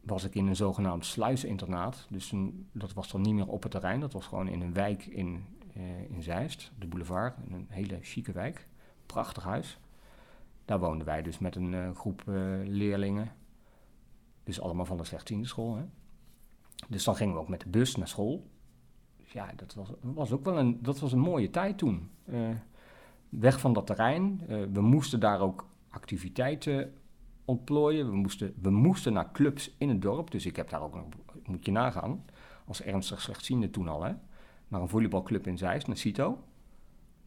was 0.01 0.25
ik 0.25 0.35
in 0.35 0.47
een 0.47 0.57
zogenaamd 0.57 1.05
sluisinternaat. 1.05 2.07
Dus 2.11 2.33
dat 2.73 2.93
was 2.93 3.11
dan 3.11 3.21
niet 3.21 3.35
meer 3.35 3.49
op 3.49 3.63
het 3.63 3.73
terrein, 3.73 4.01
dat 4.01 4.13
was 4.13 4.27
gewoon 4.27 4.49
in 4.49 4.61
een 4.61 4.73
wijk 4.73 5.07
in, 5.07 5.45
eh, 5.75 6.11
in 6.11 6.23
Zeist, 6.23 6.73
de 6.79 6.87
boulevard, 6.87 7.37
een 7.51 7.67
hele 7.69 7.99
chique 8.01 8.33
wijk. 8.33 8.69
Prachtig 9.07 9.43
huis. 9.43 9.79
Daar 10.65 10.79
woonden 10.79 11.07
wij 11.07 11.23
dus 11.23 11.39
met 11.39 11.57
een 11.57 11.75
eh, 11.75 11.95
groep 11.95 12.23
leerlingen. 12.65 13.33
Dus 14.45 14.61
allemaal 14.61 14.85
van 14.85 14.97
de 14.97 15.05
slechtziende 15.05 15.47
school. 15.47 15.77
Hè? 15.77 15.85
Dus 16.89 17.05
dan 17.05 17.17
gingen 17.17 17.35
we 17.35 17.41
ook 17.41 17.49
met 17.49 17.61
de 17.61 17.69
bus 17.69 17.97
naar 17.97 18.09
school. 18.09 18.51
Dus 19.17 19.33
ja, 19.33 19.53
dat 19.57 19.75
was, 19.75 19.89
was 20.01 20.33
ook 20.33 20.45
wel 20.45 20.59
een, 20.59 20.83
dat 20.83 20.99
was 20.99 21.13
een 21.13 21.19
mooie 21.19 21.51
tijd 21.51 21.79
toen. 21.79 22.11
Weg 23.29 23.61
van 23.61 23.73
dat 23.73 23.87
terrein. 23.87 24.41
We 24.73 24.81
moesten 24.81 25.21
daar 25.21 25.41
ook 25.41 25.67
activiteiten 25.95 26.93
ontplooien. 27.45 28.11
We 28.11 28.17
moesten, 28.17 28.55
we 28.63 28.71
moesten 28.71 29.13
naar 29.13 29.33
clubs 29.33 29.75
in 29.79 29.89
het 29.89 30.03
dorp. 30.03 30.31
Dus 30.31 30.47
ik 30.47 30.57
heb 30.57 30.71
daar 30.71 30.83
ook 30.83 30.95
nog, 30.95 31.05
moet 31.45 31.65
je 31.65 31.73
nagaan, 31.73 32.25
als 32.67 32.83
ernstig 32.83 33.21
slechtziende 33.21 33.71
toen 33.71 33.89
al, 33.89 34.03
hè, 34.03 34.13
naar 34.69 34.81
een 34.81 34.89
volleybalclub 34.89 35.47
in 35.47 35.59
Zeist, 35.59 35.87
naar 35.87 35.97
Cito. 35.97 36.45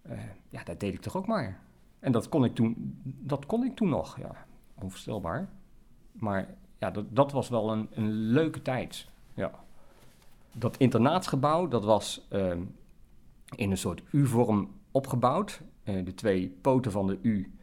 Eh, 0.01 0.19
ja, 0.49 0.63
dat 0.63 0.80
deed 0.80 0.93
ik 0.93 1.01
toch 1.01 1.17
ook 1.17 1.27
maar. 1.27 1.60
En 1.99 2.12
dat 2.12 2.30
kon 2.30 2.43
ik 2.43 2.56
toen, 2.56 2.75
dat 3.03 3.45
kon 3.45 3.63
ik 3.63 3.75
toen 3.75 3.89
nog, 3.89 4.17
ja, 4.19 4.45
onvoorstelbaar. 4.73 5.49
Maar 6.12 6.56
ja, 6.77 6.91
dat, 6.91 7.15
dat 7.15 7.32
was 7.32 7.49
wel 7.49 7.71
een, 7.71 7.88
een 7.91 8.10
leuke 8.10 8.62
tijd, 8.62 9.08
ja. 9.34 9.51
Dat 10.53 10.77
internaatsgebouw, 10.77 11.67
dat 11.67 11.84
was 11.84 12.27
ehm, 12.30 12.62
in 13.56 13.71
een 13.71 13.77
soort 13.77 14.01
U-vorm 14.12 14.69
opgebouwd. 14.91 15.62
Eh, 15.84 16.06
de 16.06 16.13
twee 16.13 16.58
poten 16.62 16.91
van 16.91 17.08
de 17.08 17.19
U 17.21 17.57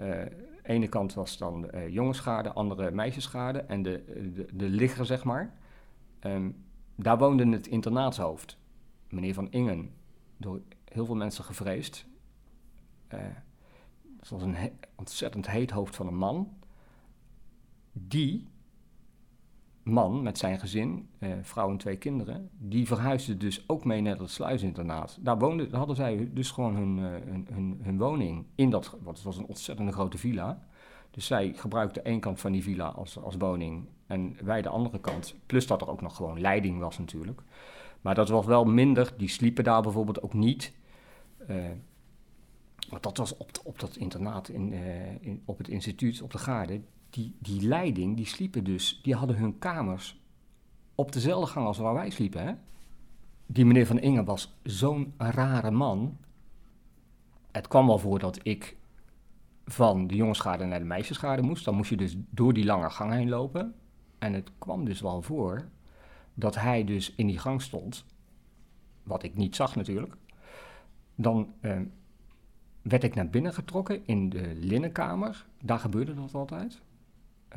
uh, 0.00 0.22
ene 0.62 0.88
kant 0.88 1.14
was 1.14 1.38
dan 1.38 1.60
de 1.60 1.70
uh, 1.74 1.88
jongensschade, 1.88 2.52
andere 2.52 2.90
meisjesschade 2.90 3.58
en 3.58 3.82
de, 3.82 4.04
de, 4.34 4.46
de 4.52 4.68
ligger, 4.68 5.06
zeg 5.06 5.24
maar. 5.24 5.54
Um, 6.20 6.64
daar 6.94 7.18
woonde 7.18 7.48
het 7.48 7.66
internaatshoofd, 7.66 8.58
meneer 9.08 9.34
Van 9.34 9.50
Ingen, 9.50 9.90
door 10.36 10.60
heel 10.84 11.04
veel 11.04 11.14
mensen 11.14 11.44
gevreesd. 11.44 12.06
Uh, 13.14 13.20
was 14.28 14.42
een 14.42 14.56
ontzettend 14.94 15.48
heet 15.50 15.70
hoofd 15.70 15.96
van 15.96 16.06
een 16.06 16.16
man. 16.16 16.56
Die 17.92 18.48
man 19.88 20.22
met 20.22 20.38
zijn 20.38 20.58
gezin, 20.58 21.08
uh, 21.18 21.32
vrouw 21.42 21.70
en 21.70 21.76
twee 21.76 21.96
kinderen, 21.96 22.50
die 22.58 22.86
verhuisde 22.86 23.36
dus 23.36 23.68
ook 23.68 23.84
mee 23.84 24.00
naar 24.00 24.18
het 24.18 24.30
sluisinternaat. 24.30 25.18
Daar, 25.20 25.38
woonden, 25.38 25.68
daar 25.68 25.78
hadden 25.78 25.96
zij 25.96 26.30
dus 26.32 26.50
gewoon 26.50 26.76
hun, 26.76 26.98
uh, 26.98 27.04
hun, 27.04 27.46
hun, 27.52 27.80
hun, 27.82 27.98
woning 27.98 28.46
in 28.54 28.70
dat, 28.70 28.96
wat 29.02 29.22
was 29.22 29.36
een 29.36 29.46
ontzettende 29.46 29.92
grote 29.92 30.18
villa. 30.18 30.62
Dus 31.10 31.26
zij 31.26 31.52
gebruikte 31.54 32.00
één 32.00 32.20
kant 32.20 32.40
van 32.40 32.52
die 32.52 32.62
villa 32.62 32.86
als, 32.86 33.18
als 33.18 33.36
woning 33.38 33.88
en 34.06 34.36
wij 34.42 34.62
de 34.62 34.68
andere 34.68 35.00
kant. 35.00 35.34
Plus 35.46 35.66
dat 35.66 35.80
er 35.80 35.88
ook 35.88 36.00
nog 36.00 36.16
gewoon 36.16 36.40
leiding 36.40 36.78
was 36.78 36.98
natuurlijk. 36.98 37.42
Maar 38.00 38.14
dat 38.14 38.28
was 38.28 38.46
wel 38.46 38.64
minder. 38.64 39.12
Die 39.16 39.28
sliepen 39.28 39.64
daar 39.64 39.82
bijvoorbeeld 39.82 40.22
ook 40.22 40.34
niet. 40.34 40.72
Uh, 41.50 41.56
want 42.88 43.02
dat 43.02 43.16
was 43.16 43.36
op, 43.36 43.50
op 43.64 43.78
dat 43.80 43.96
internaat 43.96 44.48
in, 44.48 44.72
in, 45.20 45.42
op 45.44 45.58
het 45.58 45.68
instituut 45.68 46.22
op 46.22 46.32
de 46.32 46.38
Gaarde. 46.38 46.80
Die, 47.10 47.36
die 47.38 47.62
leiding, 47.62 48.16
die 48.16 48.26
sliepen 48.26 48.64
dus, 48.64 49.00
die 49.02 49.14
hadden 49.14 49.36
hun 49.36 49.58
kamers 49.58 50.20
op 50.94 51.12
dezelfde 51.12 51.50
gang 51.50 51.66
als 51.66 51.78
waar 51.78 51.94
wij 51.94 52.10
sliepen. 52.10 52.46
Hè? 52.46 52.54
Die 53.46 53.64
meneer 53.64 53.86
Van 53.86 53.98
Ingen 53.98 54.24
was 54.24 54.54
zo'n 54.62 55.14
rare 55.18 55.70
man. 55.70 56.16
Het 57.50 57.68
kwam 57.68 57.86
wel 57.86 57.98
voor 57.98 58.18
dat 58.18 58.40
ik 58.42 58.76
van 59.64 60.06
de 60.06 60.14
jongensschade 60.14 60.64
naar 60.64 60.78
de 60.78 60.84
meisjesschade 60.84 61.42
moest. 61.42 61.64
Dan 61.64 61.74
moest 61.74 61.90
je 61.90 61.96
dus 61.96 62.16
door 62.30 62.52
die 62.52 62.64
lange 62.64 62.90
gang 62.90 63.12
heen 63.12 63.28
lopen. 63.28 63.74
En 64.18 64.32
het 64.32 64.50
kwam 64.58 64.84
dus 64.84 65.00
wel 65.00 65.22
voor 65.22 65.68
dat 66.34 66.54
hij 66.54 66.84
dus 66.84 67.14
in 67.14 67.26
die 67.26 67.38
gang 67.38 67.62
stond, 67.62 68.04
wat 69.02 69.22
ik 69.22 69.34
niet 69.34 69.56
zag 69.56 69.76
natuurlijk. 69.76 70.14
Dan 71.14 71.52
uh, 71.60 71.80
werd 72.82 73.04
ik 73.04 73.14
naar 73.14 73.28
binnen 73.28 73.54
getrokken 73.54 74.06
in 74.06 74.28
de 74.28 74.52
linnenkamer. 74.54 75.46
Daar 75.62 75.78
gebeurde 75.78 76.14
dat 76.14 76.34
altijd. 76.34 76.80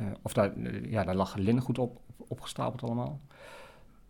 Uh, 0.00 0.06
of 0.22 0.32
daar, 0.32 0.56
uh, 0.56 0.90
ja, 0.90 1.04
daar 1.04 1.14
lag 1.14 1.34
linnengoed 1.36 1.78
op, 1.78 2.00
op, 2.16 2.30
opgestapeld 2.30 2.82
allemaal. 2.82 3.20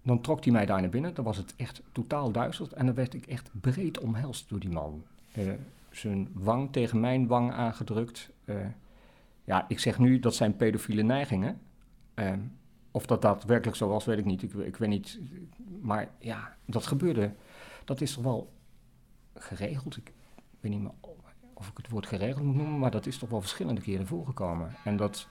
Dan 0.02 0.20
trok 0.20 0.44
hij 0.44 0.52
mij 0.52 0.66
daar 0.66 0.80
naar 0.80 0.90
binnen. 0.90 1.14
Dan 1.14 1.24
was 1.24 1.36
het 1.36 1.54
echt 1.56 1.82
totaal 1.92 2.32
duister. 2.32 2.72
En 2.72 2.86
dan 2.86 2.94
werd 2.94 3.14
ik 3.14 3.26
echt 3.26 3.50
breed 3.60 4.00
omhelst 4.00 4.48
door 4.48 4.60
die 4.60 4.70
man. 4.70 5.04
Uh, 5.38 5.52
zijn 5.90 6.28
wang 6.32 6.72
tegen 6.72 7.00
mijn 7.00 7.26
wang 7.26 7.52
aangedrukt. 7.52 8.30
ja, 9.44 9.64
ik 9.68 9.78
zeg 9.78 9.98
nu 9.98 10.18
dat 10.18 10.34
zijn 10.34 10.56
pedofiele 10.56 11.02
neigingen. 11.02 11.60
Of 12.90 13.06
dat 13.06 13.22
daadwerkelijk 13.22 13.76
zo 13.76 13.88
was, 13.88 14.04
weet 14.04 14.18
ik 14.18 14.24
niet. 14.24 14.42
Ik, 14.42 14.52
ik 14.52 14.76
weet 14.76 14.88
niet. 14.88 15.20
Maar 15.80 16.08
ja, 16.18 16.56
dat 16.64 16.86
gebeurde. 16.86 17.32
Dat 17.84 18.00
is 18.00 18.14
toch 18.14 18.24
wel 18.24 18.52
geregeld. 19.34 19.96
Ik 19.96 20.12
weet 20.60 20.72
niet 20.72 20.90
of 21.62 21.68
ik 21.68 21.76
het 21.76 21.88
woord 21.88 22.06
geregeld 22.06 22.44
moet 22.44 22.54
noemen, 22.54 22.78
maar 22.78 22.90
dat 22.90 23.06
is 23.06 23.18
toch 23.18 23.28
wel 23.28 23.40
verschillende 23.40 23.80
keren 23.80 24.06
voorgekomen. 24.06 24.74
En 24.84 24.96
dat, 24.96 25.28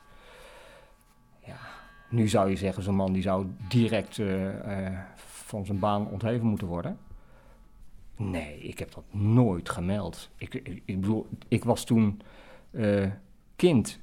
nu 2.11 2.27
zou 2.27 2.49
je 2.49 2.55
zeggen, 2.55 2.83
zo'n 2.83 2.95
man 2.95 3.13
die 3.13 3.21
zou 3.21 3.45
direct 3.67 4.17
uh, 4.17 4.43
uh, 4.45 4.99
van 5.15 5.65
zijn 5.65 5.79
baan 5.79 6.07
ontheven 6.07 6.47
moeten 6.47 6.67
worden. 6.67 6.97
Nee, 8.15 8.59
ik 8.59 8.79
heb 8.79 8.93
dat 8.93 9.03
nooit 9.13 9.69
gemeld. 9.69 10.29
Ik, 10.37 10.53
ik, 10.85 11.01
bedoel, 11.01 11.27
ik 11.47 11.63
was 11.63 11.83
toen 11.83 12.21
uh, 12.71 13.11
kind, 13.55 13.99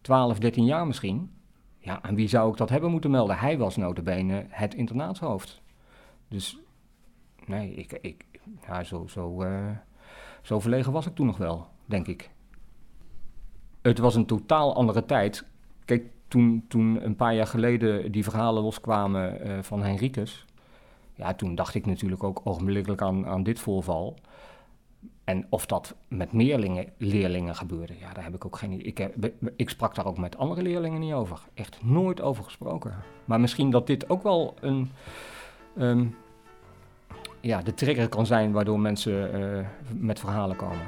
12, 0.00 0.38
13 0.38 0.64
jaar 0.64 0.86
misschien. 0.86 1.30
Ja, 1.78 2.02
aan 2.02 2.14
wie 2.14 2.28
zou 2.28 2.50
ik 2.50 2.56
dat 2.56 2.68
hebben 2.68 2.90
moeten 2.90 3.10
melden? 3.10 3.38
Hij 3.38 3.58
was 3.58 3.76
notabene 3.76 4.46
het 4.48 4.74
internaatshoofd. 4.74 5.62
Dus 6.28 6.58
nee, 7.46 7.74
ik, 7.74 7.92
ik, 7.92 8.24
ja, 8.66 8.84
zo, 8.84 9.06
zo, 9.06 9.42
uh, 9.42 9.70
zo 10.42 10.60
verlegen 10.60 10.92
was 10.92 11.06
ik 11.06 11.14
toen 11.14 11.26
nog 11.26 11.36
wel, 11.36 11.68
denk 11.84 12.06
ik. 12.06 12.30
Het 13.82 13.98
was 13.98 14.14
een 14.14 14.26
totaal 14.26 14.74
andere 14.74 15.04
tijd. 15.04 15.46
Kijk, 15.84 16.10
toen, 16.28 16.64
toen 16.68 17.04
een 17.04 17.16
paar 17.16 17.34
jaar 17.34 17.46
geleden 17.46 18.12
die 18.12 18.24
verhalen 18.24 18.62
loskwamen 18.62 19.46
uh, 19.46 19.58
van 19.62 19.82
Henricus... 19.82 20.44
ja, 21.14 21.34
toen 21.34 21.54
dacht 21.54 21.74
ik 21.74 21.86
natuurlijk 21.86 22.22
ook 22.24 22.40
ogenblikkelijk 22.44 23.02
aan, 23.02 23.26
aan 23.26 23.42
dit 23.42 23.58
voorval... 23.58 24.16
En 25.26 25.46
of 25.48 25.66
dat 25.66 25.94
met 26.08 26.32
meerlingen, 26.32 26.92
leerlingen 26.96 27.54
gebeurde, 27.54 27.94
ja, 27.98 28.12
daar 28.12 28.24
heb 28.24 28.34
ik 28.34 28.44
ook 28.44 28.56
geen 28.56 28.86
ik, 28.86 29.08
ik 29.56 29.70
sprak 29.70 29.94
daar 29.94 30.06
ook 30.06 30.18
met 30.18 30.38
andere 30.38 30.62
leerlingen 30.62 31.00
niet 31.00 31.12
over. 31.12 31.40
Echt 31.54 31.78
nooit 31.82 32.20
over 32.20 32.44
gesproken. 32.44 32.94
Maar 33.24 33.40
misschien 33.40 33.70
dat 33.70 33.86
dit 33.86 34.10
ook 34.10 34.22
wel 34.22 34.54
een, 34.60 34.90
um, 35.78 36.14
ja, 37.40 37.62
de 37.62 37.74
trigger 37.74 38.08
kan 38.08 38.26
zijn 38.26 38.52
waardoor 38.52 38.80
mensen 38.80 39.40
uh, 39.40 39.66
met 39.98 40.20
verhalen 40.20 40.56
komen. 40.56 40.86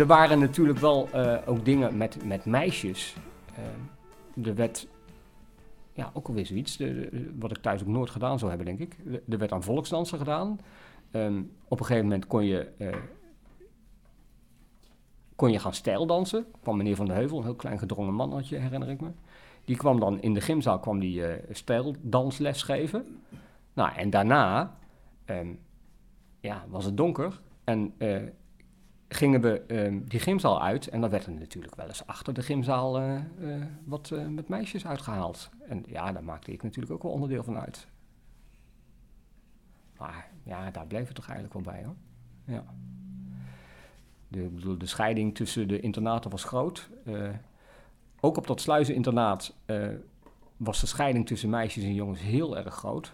Er 0.00 0.06
waren 0.06 0.38
natuurlijk 0.38 0.78
wel 0.78 1.08
uh, 1.14 1.36
ook 1.46 1.64
dingen 1.64 1.96
met, 1.96 2.24
met 2.24 2.44
meisjes. 2.44 3.16
Uh, 3.58 4.46
er 4.46 4.54
werd, 4.54 4.86
ja, 5.92 6.10
ook 6.14 6.28
alweer 6.28 6.46
zoiets. 6.46 6.76
De, 6.76 7.08
wat 7.38 7.50
ik 7.50 7.56
thuis 7.62 7.80
ook 7.80 7.86
nooit 7.88 8.10
gedaan 8.10 8.38
zou 8.38 8.50
hebben, 8.50 8.76
denk 8.76 8.78
ik. 8.92 8.96
Er- 9.12 9.22
Er 9.28 9.38
werd 9.38 9.52
aan 9.52 9.62
volksdansen 9.62 10.18
gedaan. 10.18 10.58
Ehm, 11.10 11.42
op 11.68 11.80
een 11.80 11.86
gegeven 11.86 12.08
moment 12.08 12.26
kon 12.26 12.44
je, 12.44 12.68
eh, 12.78 12.96
kon 15.36 15.50
je 15.52 15.58
gaan 15.58 15.74
stijldansen. 15.74 16.46
Kwam 16.62 16.76
meneer 16.76 16.96
Van 16.96 17.06
de 17.06 17.12
Heuvel, 17.12 17.38
een 17.38 17.44
heel 17.44 17.54
klein 17.54 17.78
gedrongen 17.78 18.14
mannetje, 18.14 18.56
herinner 18.56 18.88
ik 18.88 19.00
me. 19.00 19.08
Die 19.64 19.76
kwam 19.76 20.00
dan 20.00 20.20
in 20.20 20.34
de 20.34 20.40
gymzaal 20.40 20.78
kwam 20.78 20.98
die, 20.98 21.26
eh, 21.26 21.54
stijldansles 21.54 22.62
geven. 22.62 23.20
Nou, 23.72 23.94
en 23.96 24.10
daarna 24.10 24.76
ehm, 25.24 25.48
ja, 26.40 26.64
was 26.68 26.84
het 26.84 26.96
donker. 26.96 27.40
En 27.64 27.94
eh, 27.98 28.16
gingen 29.12 29.40
we 29.40 29.60
ehm, 29.60 30.00
die 30.04 30.20
gymzaal 30.20 30.62
uit. 30.62 30.88
En 30.88 31.00
dan 31.00 31.10
werd 31.10 31.26
er 31.26 31.32
natuurlijk 31.32 31.74
wel 31.74 31.86
eens 31.86 32.06
achter 32.06 32.34
de 32.34 32.42
gymzaal 32.42 32.98
eh, 32.98 33.16
eh, 33.16 33.22
wat 33.84 34.10
eh, 34.10 34.26
met 34.26 34.48
meisjes 34.48 34.86
uitgehaald. 34.86 35.50
En 35.68 35.84
ja, 35.86 36.12
daar 36.12 36.24
maakte 36.24 36.52
ik 36.52 36.62
natuurlijk 36.62 36.92
ook 36.92 37.02
wel 37.02 37.12
onderdeel 37.12 37.42
van 37.42 37.58
uit. 37.58 37.86
Maar 39.98 40.30
ja, 40.42 40.70
daar 40.70 40.86
bleef 40.86 41.06
het 41.06 41.14
toch 41.14 41.28
eigenlijk 41.28 41.54
wel 41.54 41.74
bij 41.74 41.84
hoor. 41.84 41.96
Ja. 42.44 42.64
De, 44.28 44.40
bedoel, 44.40 44.78
de 44.78 44.86
scheiding 44.86 45.34
tussen 45.34 45.68
de 45.68 45.80
internaten 45.80 46.30
was 46.30 46.44
groot. 46.44 46.90
Ook 48.20 48.36
op 48.36 48.46
dat 48.46 48.60
sluizeninternaat 48.60 49.54
was 50.56 50.80
de 50.80 50.86
scheiding 50.86 51.26
tussen 51.26 51.50
meisjes 51.50 51.84
en 51.84 51.94
jongens 51.94 52.20
heel 52.20 52.56
erg 52.56 52.74
groot. 52.74 53.12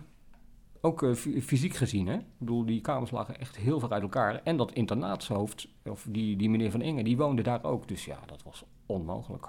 Ook 0.86 1.02
eh, 1.02 1.14
fy- 1.14 1.40
fysiek 1.40 1.74
gezien, 1.74 2.06
hè. 2.06 2.14
Ik 2.14 2.24
bedoel, 2.38 2.64
die 2.64 2.80
kamers 2.80 3.10
lagen 3.10 3.38
echt 3.40 3.56
heel 3.56 3.80
ver 3.80 3.90
uit 3.90 4.02
elkaar. 4.02 4.40
En 4.44 4.56
dat 4.56 4.72
internaatshoofd, 4.72 5.68
of 5.84 6.06
die, 6.08 6.36
die 6.36 6.50
meneer 6.50 6.70
Van 6.70 6.80
Inge, 6.82 7.04
die 7.04 7.16
woonde 7.16 7.42
daar 7.42 7.64
ook. 7.64 7.88
Dus 7.88 8.04
ja, 8.04 8.18
dat 8.26 8.42
was 8.42 8.64
onmogelijk 8.86 9.48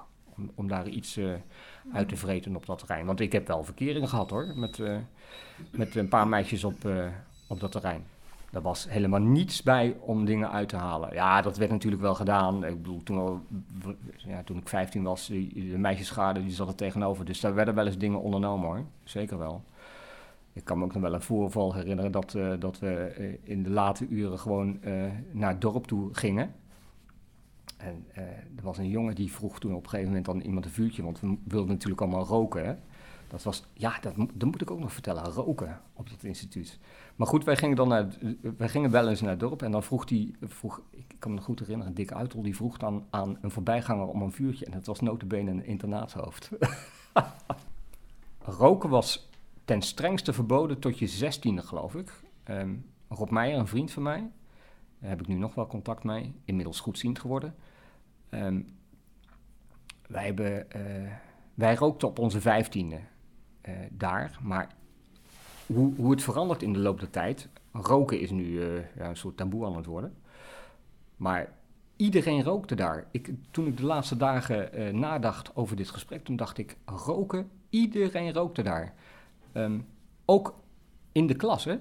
om, 0.56 0.68
daar 0.68 0.88
iets 0.88 1.18
eh, 1.18 1.30
uit 1.94 2.10
te 2.10 2.16
vreten 2.16 2.56
op 2.56 2.66
dat 2.66 2.80
terrein. 2.80 3.06
Want 3.06 3.20
ik 3.20 3.32
heb 3.32 3.48
wel 3.48 3.64
verkeringen 3.64 4.10
gehad, 4.10 4.30
hoor, 4.30 4.54
met, 4.56 4.80
eh, 4.80 4.98
met 5.72 5.96
een 5.96 6.08
paar 6.08 6.28
meisjes 6.28 6.64
op, 6.64 6.76
op 7.48 7.60
dat 7.60 7.72
terrein. 7.72 8.04
Er 8.52 8.62
was 8.62 8.90
helemaal 8.90 9.20
niets 9.20 9.64
bij 9.64 9.96
om 10.00 10.26
dingen 10.26 10.52
uit 10.52 10.70
te 10.70 10.76
halen. 10.76 11.14
Ja, 11.14 11.42
dat 11.42 11.58
werd 11.58 11.72
natuurlijk 11.72 12.02
wel 12.02 12.16
gedaan. 12.16 12.66
Ik 12.66 12.82
bedoel, 12.82 13.04
toen, 13.04 13.42
ja, 14.18 14.44
toen 14.44 14.58
ik 14.58 14.68
15 14.70 15.04
was, 15.04 15.28
die, 15.28 15.70
de 15.72 15.78
meisjesschade, 15.78 16.42
die 16.44 16.52
zat 16.52 16.68
er 16.68 16.76
tegenover. 16.76 17.26
Dus 17.26 17.40
daar 17.40 17.54
werden 17.54 17.76
wel 17.76 17.86
eens 17.86 17.98
dingen 17.98 18.22
ondernomen 18.22 18.68
hoor. 18.68 18.84
Zeker 19.04 19.38
wel. 19.38 19.64
Ik 20.58 20.64
kan 20.64 20.78
me 20.78 20.84
ook 20.84 20.94
nog 20.94 21.02
wel 21.02 21.14
een 21.14 21.22
voorval 21.22 21.74
herinneren 21.74 22.12
dat, 22.12 22.36
eh, 22.36 22.54
dat 22.60 22.80
we 22.80 22.94
eh, 22.94 23.34
in 23.44 23.64
de 23.64 23.70
late 23.70 24.08
uren 24.08 24.40
gewoon 24.40 24.84
eh, 24.84 25.04
naar 25.32 25.50
het 25.50 25.62
dorp 25.62 25.88
toe 25.88 26.14
gingen. 26.14 26.54
En 27.78 28.06
er 28.56 28.64
was 28.64 28.78
een 28.78 28.90
jongen 28.90 29.16
die 29.16 29.32
vroeg 29.32 29.60
toen 29.60 29.76
op 29.76 29.84
een 29.84 29.90
gegeven 29.90 30.12
moment 30.12 30.30
aan 30.30 30.40
iemand 30.40 30.66
een 30.66 30.72
vuurtje, 30.72 31.04
want 31.04 31.20
we 31.20 31.38
wilden 31.44 31.72
natuurlijk 31.72 32.02
allemaal 32.02 32.26
roken. 32.26 32.66
Hè? 32.66 32.76
Dat 33.28 33.44
was, 33.44 33.66
ja, 33.74 34.00
dat, 34.02 34.14
dat 34.16 34.50
moet 34.52 34.62
ik 34.62 34.72
ook 34.72 34.80
nog 34.80 34.94
vertellen, 34.94 35.24
roken 35.24 35.82
op 35.94 36.10
dat 36.10 36.24
instituut. 36.24 36.80
Maar 37.16 37.28
goed, 37.28 37.44
wij 37.44 37.56
gingen 37.56 37.76
dan 37.76 37.88
naar, 37.88 38.08
wij 38.58 38.70
gingen 38.70 38.92
wel 38.92 39.10
eens 39.10 39.22
naar 39.22 39.30
het 39.30 39.40
dorp 39.40 39.62
en 39.62 39.72
dan 39.72 39.84
vroeg 39.84 40.06
die, 40.06 40.36
vroeg, 40.42 40.82
ik 40.90 41.16
kan 41.20 41.34
me 41.34 41.42
goed 41.42 41.60
herinneren, 41.60 41.90
een 41.90 41.98
dikke 41.98 42.14
uitel, 42.14 42.42
die 42.42 42.56
vroeg 42.56 42.78
dan 42.78 43.06
aan 43.10 43.38
een 43.42 43.52
voorbijganger 43.52 44.08
om 44.08 44.22
een 44.22 44.32
vuurtje. 44.32 44.66
En 44.66 44.72
dat 44.72 44.86
was 44.86 45.00
notabene 45.00 45.52
een 45.52 45.66
internaatshoofd. 45.66 46.50
Roken 48.60 48.90
was 48.90 49.28
ten 49.68 49.82
strengste 49.82 50.34
verboden 50.34 50.80
tot 50.80 51.00
je 51.00 51.08
zestiende, 51.08 51.62
geloof 51.62 51.96
ik. 51.96 52.12
Ehm, 52.44 52.76
Rob 53.08 53.30
Meijer, 53.30 53.60
een 53.60 53.68
vriend 53.68 53.92
van 53.92 54.04
mij, 54.04 54.30
daar 55.00 55.10
heb 55.10 55.22
ik 55.22 55.28
nu 55.28 55.36
nog 55.36 55.56
wel 55.56 55.68
contact 55.68 56.04
mee, 56.04 56.34
inmiddels 56.46 56.80
goedziend 56.80 57.20
geworden. 57.20 57.56
Ehm, 58.30 58.62
wij, 60.08 60.34
eh, 60.68 60.82
wij 61.54 61.76
rookten 61.76 62.08
op 62.08 62.20
onze 62.20 62.42
vijftiende 62.42 63.00
eh, 63.62 63.74
daar, 63.92 64.38
maar 64.42 64.76
hoe, 65.66 65.96
hoe 65.96 66.12
het 66.12 66.22
verandert 66.22 66.64
in 66.64 66.74
de 66.74 66.80
loop 66.80 67.00
der 67.00 67.10
tijd. 67.10 67.50
Roken 67.72 68.20
is 68.20 68.32
nu 68.32 68.62
eh, 68.62 68.96
ja, 68.96 69.10
een 69.10 69.18
soort 69.18 69.38
taboe 69.38 69.66
aan 69.66 69.76
het 69.76 69.86
worden. 69.86 70.16
Maar 71.18 71.54
iedereen 71.96 72.44
rookte 72.44 72.76
daar. 72.76 73.08
Ik, 73.12 73.34
toen 73.52 73.68
ik 73.68 73.78
de 73.78 73.86
laatste 73.86 74.18
dagen 74.18 75.00
nadacht 75.00 75.56
over 75.56 75.76
dit 75.76 75.90
gesprek, 75.90 76.24
toen 76.24 76.36
dacht 76.36 76.58
ik, 76.58 76.78
roken, 76.86 77.50
iedereen 77.70 78.34
rookte 78.34 78.62
daar. 78.62 78.94
Ehm, 79.52 79.80
ook 80.26 80.60
in 81.12 81.28
de 81.28 81.36
klas, 81.36 81.64
hè. 81.64 81.76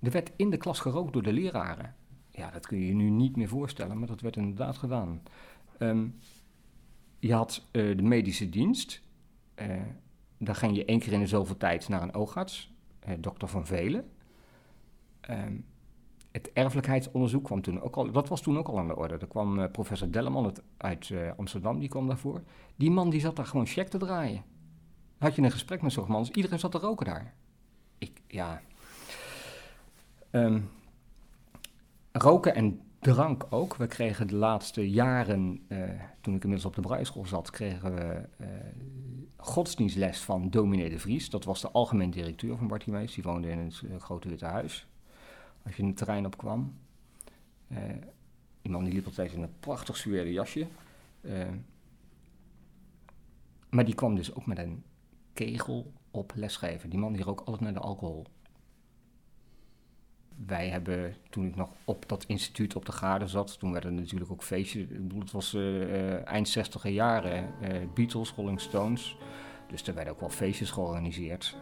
Er 0.00 0.10
werd 0.10 0.32
in 0.36 0.50
de 0.50 0.56
klas 0.56 0.80
gerookt 0.80 1.12
door 1.12 1.22
de 1.22 1.32
leraren. 1.32 1.94
Ja, 2.30 2.50
dat 2.50 2.66
kun 2.66 2.78
je 2.78 2.86
je 2.86 2.94
nu 2.94 3.10
niet 3.10 3.36
meer 3.36 3.48
voorstellen, 3.48 3.98
maar 3.98 4.08
dat 4.08 4.20
werd 4.20 4.36
inderdaad 4.36 4.76
gedaan. 4.76 5.22
Ehm, 5.78 6.06
je 7.18 7.34
had 7.34 7.66
eh, 7.70 7.96
de 7.96 8.02
medische 8.02 8.48
dienst. 8.48 9.02
Eh, 9.54 9.68
daar 10.38 10.54
ging 10.54 10.76
je 10.76 10.84
één 10.84 10.98
keer 10.98 11.12
in 11.12 11.20
de 11.20 11.26
zoveel 11.26 11.56
tijd 11.56 11.88
naar 11.88 12.02
een 12.02 12.14
oogarts, 12.14 12.72
eh, 12.98 13.14
dokter 13.18 13.48
Van 13.48 13.66
Velen. 13.66 14.10
Ehm, 15.20 15.56
het 16.30 16.52
erfelijkheidsonderzoek 16.52 17.44
kwam 17.44 17.62
toen 17.62 17.80
ook 17.80 17.96
al, 17.96 18.10
dat 18.10 18.28
was 18.28 18.40
toen 18.40 18.58
ook 18.58 18.68
al 18.68 18.78
aan 18.78 18.88
de 18.88 18.96
orde. 18.96 19.18
Er 19.18 19.26
kwam 19.26 19.70
professor 19.70 20.10
Delleman 20.10 20.54
uit, 20.76 21.12
Amsterdam, 21.36 21.78
die 21.78 21.88
kwam 21.88 22.06
daarvoor. 22.06 22.42
Die 22.76 22.90
man 22.90 23.10
die 23.10 23.20
zat 23.20 23.36
daar 23.36 23.46
gewoon 23.46 23.66
check 23.66 23.88
te 23.88 23.98
draaien. 23.98 24.44
Had 25.24 25.34
je 25.34 25.42
een 25.42 25.50
gesprek 25.50 25.82
met 25.82 25.92
zo'n 25.92 26.04
man, 26.08 26.22
dus 26.22 26.30
iedereen 26.30 26.58
zat 26.58 26.70
te 26.70 26.78
roken 26.78 27.06
daar. 27.06 27.34
Ik, 27.98 28.20
ja. 28.26 28.62
Ehm, 30.30 30.60
roken 32.12 32.54
en 32.54 32.80
drank 32.98 33.46
ook. 33.50 33.76
We 33.76 33.86
kregen 33.86 34.26
de 34.26 34.34
laatste 34.34 34.90
jaren, 34.90 35.64
eh, 35.68 35.78
toen 36.20 36.34
ik 36.34 36.42
inmiddels 36.42 36.64
op 36.64 36.74
de 36.74 36.80
Brijschool 36.80 37.26
zat, 37.26 37.50
kregen 37.50 37.94
we 37.94 38.28
eh, 38.36 38.48
godsdienstles 39.36 40.20
van 40.20 40.50
dominee 40.50 40.90
de 40.90 40.98
Vries. 40.98 41.30
Dat 41.30 41.44
was 41.44 41.60
de 41.60 41.70
algemeen 41.70 42.10
directeur 42.10 42.56
van 42.56 42.68
Bartimeus. 42.68 43.14
Die 43.14 43.24
woonde 43.24 43.50
in 43.50 43.58
het 43.58 43.82
eh, 43.90 44.00
grote 44.00 44.28
witte 44.28 44.46
huis. 44.46 44.86
Als 45.62 45.76
je 45.76 45.86
het 45.86 45.96
terrein 45.96 46.26
op 46.26 46.36
kwam. 46.36 46.74
Eh, 47.68 47.78
die 48.62 48.72
man 48.72 48.84
die 48.84 48.92
liep 48.92 49.06
altijd 49.06 49.32
in 49.32 49.42
een 49.42 49.58
prachtig 49.60 49.96
suède 49.96 50.32
jasje. 50.32 50.66
Maar 53.70 53.84
die 53.84 53.94
kwam 53.94 54.14
dus 54.14 54.34
ook 54.34 54.46
met 54.46 54.58
een 54.58 54.82
kegel 55.34 55.92
op 56.10 56.32
lesgeven. 56.34 56.90
Die 56.90 56.98
man 56.98 57.12
die 57.12 57.22
rook 57.22 57.38
altijd 57.38 57.60
naar 57.60 57.72
de 57.72 57.80
alcohol. 57.80 58.26
Wij 60.46 60.68
hebben, 60.68 61.14
toen 61.30 61.46
ik 61.46 61.56
nog 61.56 61.68
op 61.84 62.08
dat 62.08 62.24
instituut 62.24 62.76
op 62.76 62.86
de 62.86 62.92
Garde 62.92 63.26
zat, 63.26 63.58
toen 63.58 63.72
werden 63.72 63.94
er 63.94 64.00
natuurlijk 64.00 64.30
ook 64.30 64.42
feestjes. 64.42 64.82
Ik 64.82 65.02
bedoel, 65.02 65.20
het 65.20 65.30
was 65.30 65.54
eh, 65.54 66.14
eh, 66.14 66.26
eind 66.26 66.48
60 66.48 66.88
jaren, 66.88 67.60
eh, 67.60 67.88
Beatles, 67.94 68.32
Rolling 68.32 68.60
Stones. 68.60 69.16
Dus 69.68 69.86
er 69.86 69.94
werden 69.94 70.12
ook 70.12 70.20
wel 70.20 70.28
feestjes 70.28 70.70
georganiseerd. 70.70 71.56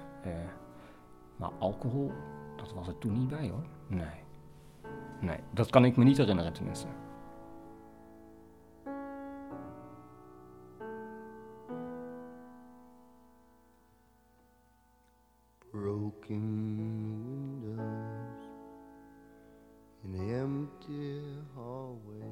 Maar 1.36 1.50
alcohol, 1.58 2.12
dat 2.56 2.72
was 2.72 2.88
er 2.88 2.98
toen 2.98 3.18
niet 3.18 3.28
bij 3.28 3.48
hoor. 3.48 3.66
Nee. 3.88 4.20
Nee, 5.20 5.38
dat 5.50 5.70
kan 5.70 5.84
ik 5.84 5.96
me 5.96 6.04
niet 6.04 6.16
herinneren 6.16 6.52
tenminste. 6.52 6.86
Broken 16.20 17.62
windows 17.64 18.42
in 20.04 20.12
empty 20.30 21.10
hallways, 21.54 22.22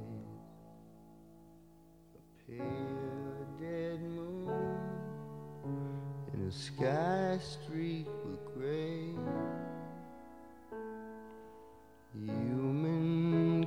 a 2.15 2.17
pale 2.51 3.47
dead 3.61 4.01
moon 4.03 4.51
in 6.35 6.41
a 6.49 6.53
sky 6.53 7.39
streaked 7.41 8.25
with 8.27 8.45
gray. 8.55 9.15
Human 12.13 13.67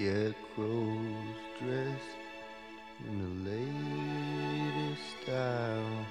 Scarecrows 0.00 1.36
dressed 1.60 2.22
in 3.06 3.14
the 3.20 3.50
latest 3.50 5.02
styles 5.22 6.06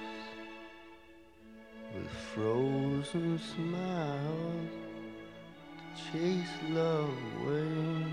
with 1.92 2.10
frozen 2.32 3.36
smiles 3.36 4.70
to 5.96 6.12
chase 6.12 6.56
love 6.70 7.18
away. 7.42 8.09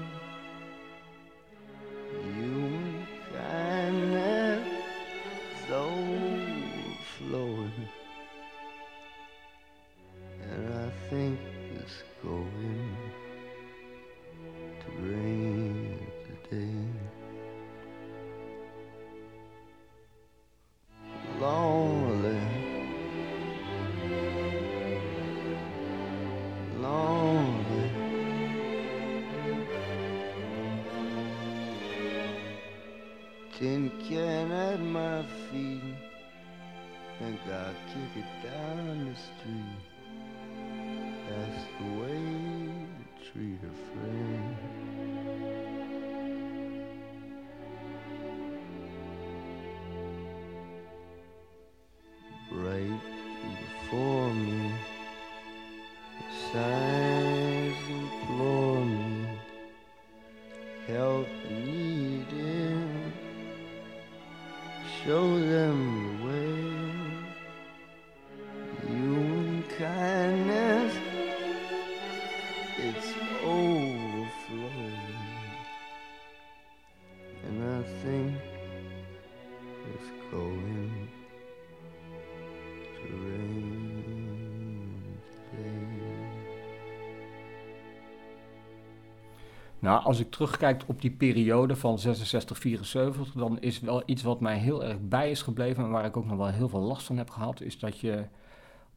Nou, 89.87 90.03
als 90.03 90.19
ik 90.19 90.31
terugkijk 90.31 90.83
op 90.85 91.01
die 91.01 91.11
periode 91.11 91.75
van 91.75 91.99
66, 91.99 92.57
74, 92.57 93.31
dan 93.31 93.59
is 93.59 93.79
wel 93.79 94.03
iets 94.05 94.23
wat 94.23 94.39
mij 94.39 94.57
heel 94.57 94.83
erg 94.83 94.97
bij 95.01 95.31
is 95.31 95.41
gebleven 95.41 95.83
en 95.83 95.89
waar 95.89 96.05
ik 96.05 96.17
ook 96.17 96.25
nog 96.25 96.37
wel 96.37 96.47
heel 96.47 96.69
veel 96.69 96.79
last 96.79 97.05
van 97.05 97.17
heb 97.17 97.29
gehad, 97.29 97.61
is 97.61 97.79
dat 97.79 97.99
je, 97.99 98.25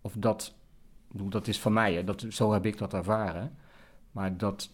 of 0.01 0.15
dat, 0.19 0.55
dat 1.13 1.47
is 1.47 1.61
van 1.61 1.73
mij, 1.73 1.95
hè, 1.95 2.05
dat, 2.05 2.27
zo 2.29 2.53
heb 2.53 2.67
ik 2.67 2.79
dat 2.79 2.95
ervaren, 2.95 3.57
maar 4.13 4.37
dat 4.37 4.71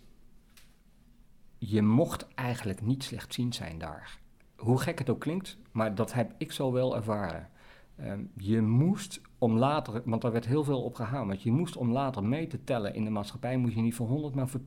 je 1.58 1.82
mocht 1.82 2.26
eigenlijk 2.34 2.82
niet 2.82 3.04
slechtziend 3.04 3.54
zijn 3.54 3.78
daar. 3.78 4.18
Hoe 4.56 4.80
gek 4.80 4.98
het 4.98 5.10
ook 5.10 5.20
klinkt, 5.20 5.58
maar 5.70 5.94
dat 5.94 6.12
heb 6.12 6.34
ik 6.38 6.52
zo 6.52 6.72
wel 6.72 6.96
ervaren. 6.96 7.50
Ehm, 7.96 8.20
je 8.36 8.60
moest 8.62 9.20
om 9.38 9.56
later, 9.56 10.02
want 10.04 10.22
daar 10.22 10.32
werd 10.32 10.46
heel 10.46 10.64
veel 10.64 10.82
op 10.82 10.94
gehamerd, 10.94 11.42
je 11.42 11.52
moest 11.52 11.76
om 11.76 11.92
later 11.92 12.24
mee 12.24 12.46
te 12.46 12.64
tellen 12.64 12.94
in 12.94 13.04
de 13.04 13.10
maatschappij, 13.10 13.56
moet 13.56 13.74
je 13.74 13.80
niet 13.80 13.94
voor 13.94 14.08
100, 14.08 14.34
maar 14.34 14.48
voor 14.48 14.60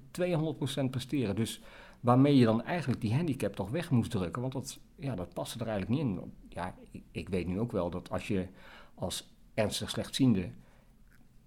200% 0.84 0.90
presteren. 0.90 1.36
Dus 1.36 1.62
waarmee 2.00 2.36
je 2.36 2.46
dan 2.46 2.64
eigenlijk 2.64 3.02
die 3.02 3.14
handicap 3.14 3.56
toch 3.56 3.70
weg 3.70 3.92
moest 3.92 4.12
drukken, 4.12 4.42
want 4.42 4.54
dat, 4.54 4.80
ja, 4.96 5.16
dat 5.16 5.34
paste 5.34 5.60
er 5.60 5.68
eigenlijk 5.68 6.02
niet 6.02 6.18
in. 6.18 6.34
Ja, 6.50 6.76
ik, 6.92 7.04
ik 7.12 7.30
weet 7.30 7.48
nu 7.48 7.60
ook 7.60 7.72
wel 7.72 7.90
dat 7.90 8.10
als 8.10 8.28
je 8.28 8.48
als 8.96 9.30
ernstig 9.54 9.90
slechtziende, 9.90 10.50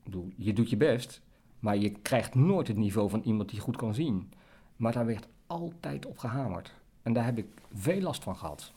bedoel, 0.05 0.33
je 0.37 0.53
doet 0.53 0.71
je 0.71 0.77
best, 0.77 1.23
maar 1.59 1.77
je 1.77 1.91
krijgt 1.91 2.35
nooit 2.35 2.69
het 2.69 2.77
niveau 2.77 3.11
van 3.11 3.21
iemand 3.25 3.51
die 3.51 3.61
goed 3.61 3.77
kan 3.77 3.95
zien. 3.95 4.33
Maar 4.77 4.93
daar 4.93 5.07
werd 5.07 5.29
altijd 5.47 6.07
op 6.07 6.19
gehamerd. 6.19 6.75
En 7.03 7.13
daar 7.13 7.25
heb 7.25 7.39
ik 7.39 7.47
veel 7.75 8.01
last 8.01 8.23
van 8.23 8.37
gehad. 8.37 8.73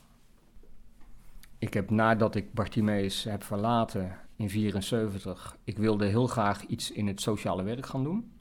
Ik 1.58 1.74
heb 1.74 1.90
nadat 1.90 2.36
ik 2.36 2.54
Bartimeus 2.54 3.24
heb 3.24 3.44
verlaten 3.44 4.20
in 4.36 4.50
74, 4.50 5.58
ik 5.64 5.78
wilde 5.78 6.06
heel 6.06 6.28
graag 6.28 6.64
iets 6.64 6.92
in 6.92 7.08
het 7.08 7.22
sociale 7.22 7.64
werk 7.64 7.86
gaan 7.86 8.04
doen. 8.04 8.32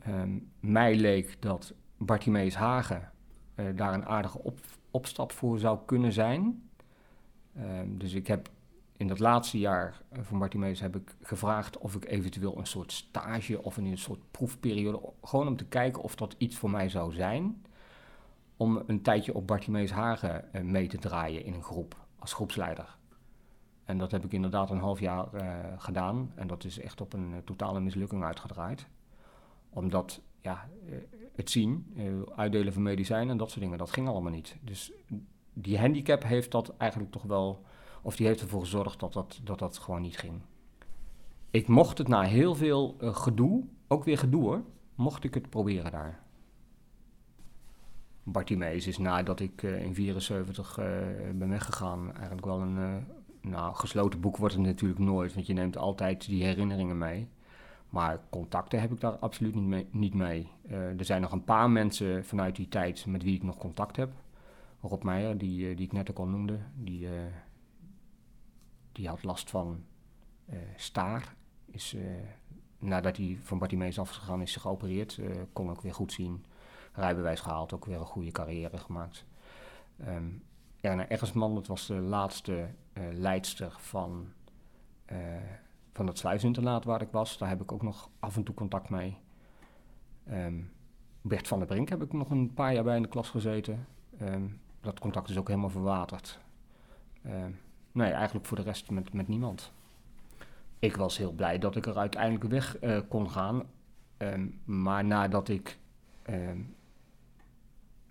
Ehm, 0.00 0.38
mij 0.60 0.96
leek 0.96 1.42
dat 1.42 1.74
Bartimeus 1.96 2.54
Hagen 2.54 3.12
eh, 3.54 3.66
daar 3.74 3.94
een 3.94 4.06
aardige 4.06 4.38
op, 4.42 4.58
opstap 4.90 5.32
voor 5.32 5.58
zou 5.58 5.78
kunnen 5.86 6.12
zijn. 6.12 6.68
Ehm, 7.56 7.96
dus 7.96 8.12
ik 8.12 8.26
heb 8.26 8.48
in 8.96 9.08
dat 9.08 9.18
laatste 9.18 9.58
jaar 9.58 10.02
van 10.12 10.38
Bartimeus 10.38 10.80
heb 10.80 10.96
ik 10.96 11.16
gevraagd 11.22 11.78
of 11.78 11.94
ik 11.94 12.04
eventueel 12.04 12.58
een 12.58 12.66
soort 12.66 12.92
stage 12.92 13.62
of 13.62 13.76
een 13.76 13.98
soort 13.98 14.30
proefperiode, 14.30 15.00
gewoon 15.22 15.48
om 15.48 15.56
te 15.56 15.66
kijken 15.66 16.02
of 16.02 16.14
dat 16.14 16.34
iets 16.38 16.56
voor 16.56 16.70
mij 16.70 16.88
zou 16.88 17.12
zijn 17.12 17.64
om 18.56 18.82
een 18.86 19.02
tijdje 19.02 19.34
op 19.34 19.46
Bartimeus 19.46 19.90
Hagen 19.90 20.52
eh, 20.52 20.62
mee 20.62 20.86
te 20.86 20.98
draaien 20.98 21.44
in 21.44 21.54
een 21.54 21.62
groep 21.62 21.96
als 22.18 22.32
groepsleider. 22.32 22.96
En 23.84 23.98
dat 23.98 24.10
heb 24.10 24.24
ik 24.24 24.32
inderdaad 24.32 24.70
een 24.70 24.78
half 24.78 25.00
jaar 25.00 25.34
eh, 25.34 25.48
gedaan. 25.76 26.32
En 26.34 26.46
dat 26.46 26.64
is 26.64 26.80
echt 26.80 27.00
op 27.00 27.12
een 27.12 27.32
eh, 27.32 27.38
totale 27.44 27.80
mislukking 27.80 28.24
uitgedraaid. 28.24 28.86
Omdat 29.70 30.22
ja, 30.40 30.68
eh, 30.86 30.96
het 31.34 31.50
zien, 31.50 31.94
uitdelen 32.36 32.72
van 32.72 32.82
medicijnen 32.82 33.30
en 33.30 33.36
dat 33.36 33.50
soort 33.50 33.60
dingen, 33.60 33.78
dat 33.78 33.90
ging 33.90 34.08
allemaal 34.08 34.32
niet. 34.32 34.56
Dus 34.60 34.92
die 35.52 35.78
handicap 35.78 36.22
heeft 36.22 36.50
dat 36.50 36.76
eigenlijk 36.76 37.12
toch 37.12 37.22
wel, 37.22 37.62
of 38.02 38.16
die 38.16 38.26
heeft 38.26 38.40
ervoor 38.40 38.60
gezorgd 38.60 39.00
dat 39.00 39.12
dat, 39.12 39.40
dat, 39.44 39.58
dat 39.58 39.78
gewoon 39.78 40.02
niet 40.02 40.18
ging. 40.18 40.40
Ik 41.50 41.68
mocht 41.68 41.98
het 41.98 42.08
na 42.08 42.22
heel 42.22 42.54
veel 42.54 42.96
gedoe, 43.00 43.64
ook 43.88 44.04
weer 44.04 44.18
gedoe 44.18 44.42
hoor, 44.42 44.62
mocht 44.94 45.24
ik 45.24 45.34
het 45.34 45.50
proberen 45.50 45.90
daar. 45.90 46.24
Bartimeus 48.24 48.86
is 48.86 48.98
nadat 48.98 49.40
ik 49.40 49.62
in 49.62 49.94
74 49.94 50.78
eh, 50.78 50.84
ben 51.34 51.48
weggegaan, 51.48 52.12
eigenlijk 52.12 52.46
wel 52.46 52.60
een. 52.60 53.06
Nou, 53.44 53.74
gesloten 53.74 54.20
boek 54.20 54.36
wordt 54.36 54.54
het 54.54 54.62
natuurlijk 54.62 55.00
nooit, 55.00 55.34
want 55.34 55.46
je 55.46 55.52
neemt 55.52 55.76
altijd 55.76 56.26
die 56.26 56.44
herinneringen 56.44 56.98
mee. 56.98 57.28
Maar 57.88 58.20
contacten 58.30 58.80
heb 58.80 58.92
ik 58.92 59.00
daar 59.00 59.16
absoluut 59.18 59.54
niet 59.54 59.64
mee. 59.64 59.86
Niet 59.90 60.14
mee. 60.14 60.50
Eh, 60.68 60.98
er 60.98 61.04
zijn 61.04 61.20
nog 61.20 61.32
een 61.32 61.44
paar 61.44 61.70
mensen 61.70 62.24
vanuit 62.24 62.56
die 62.56 62.68
tijd 62.68 63.06
met 63.06 63.22
wie 63.22 63.34
ik 63.34 63.42
nog 63.42 63.58
contact 63.58 63.96
heb. 63.96 64.12
Rob 64.88 65.02
Meijer, 65.02 65.38
die, 65.38 65.70
eh, 65.70 65.76
die 65.76 65.86
ik 65.86 65.92
net 65.92 66.10
ook 66.10 66.18
al 66.18 66.26
noemde, 66.26 66.58
die, 66.74 67.06
eh, 67.06 67.32
die 68.92 69.08
had 69.08 69.22
last 69.22 69.50
van 69.50 69.84
eh, 70.46 70.58
staar. 70.76 71.34
Is, 71.70 71.96
nadat 72.78 73.16
hij 73.16 73.38
van 73.42 73.66
is 73.68 73.96
gegaan, 73.96 74.42
is 74.42 74.56
geopereerd. 74.56 75.20
kon 75.52 75.70
ook 75.70 75.80
weer 75.80 75.94
goed 75.94 76.12
zien 76.12 76.44
rijbewijs 76.92 77.40
gehaald, 77.40 77.72
ook 77.72 77.84
weer 77.84 78.00
een 78.00 78.06
goede 78.06 78.30
carrière 78.30 78.78
gemaakt. 78.78 79.24
Ehm 79.98 80.24
Erna 80.80 81.08
Eggersman, 81.08 81.54
dat 81.54 81.66
was 81.66 81.86
de 81.86 81.94
laatste 81.94 82.68
leidster 83.12 83.74
van, 83.78 84.32
eh, 85.04 85.18
van 85.92 86.06
het 86.06 86.18
sluisinternaat 86.18 86.84
waar 86.84 87.00
ik 87.00 87.10
was. 87.10 87.38
Daar 87.38 87.48
heb 87.48 87.62
ik 87.62 87.72
ook 87.72 87.82
nog 87.82 88.10
af 88.18 88.36
en 88.36 88.42
toe 88.42 88.54
contact 88.54 88.88
mee. 88.88 89.16
Ehm, 90.26 90.60
Bert 91.20 91.48
van 91.48 91.58
der 91.58 91.66
Brink 91.66 91.88
heb 91.88 92.02
ik 92.02 92.12
nog 92.12 92.30
een 92.30 92.54
paar 92.54 92.74
jaar 92.74 92.84
bij 92.84 92.96
in 92.96 93.02
de 93.02 93.08
klas 93.08 93.30
gezeten. 93.30 93.86
Ehm, 94.18 94.48
dat 94.80 95.00
contact 95.00 95.28
is 95.28 95.38
ook 95.38 95.48
helemaal 95.48 95.70
verwaterd. 95.70 96.40
Ehm, 97.22 97.50
nee, 97.92 98.12
eigenlijk 98.12 98.46
voor 98.46 98.56
de 98.56 98.62
rest 98.62 98.90
met, 98.90 99.12
met 99.12 99.28
niemand. 99.28 99.72
Ik 100.78 100.96
was 100.96 101.18
heel 101.18 101.32
blij 101.32 101.58
dat 101.58 101.76
ik 101.76 101.86
er 101.86 101.98
uiteindelijk 101.98 102.44
weg 102.44 102.78
eh, 102.78 103.00
kon 103.08 103.30
gaan. 103.30 103.62
Maar 104.64 105.04
nadat 105.04 105.48
ik 105.48 105.78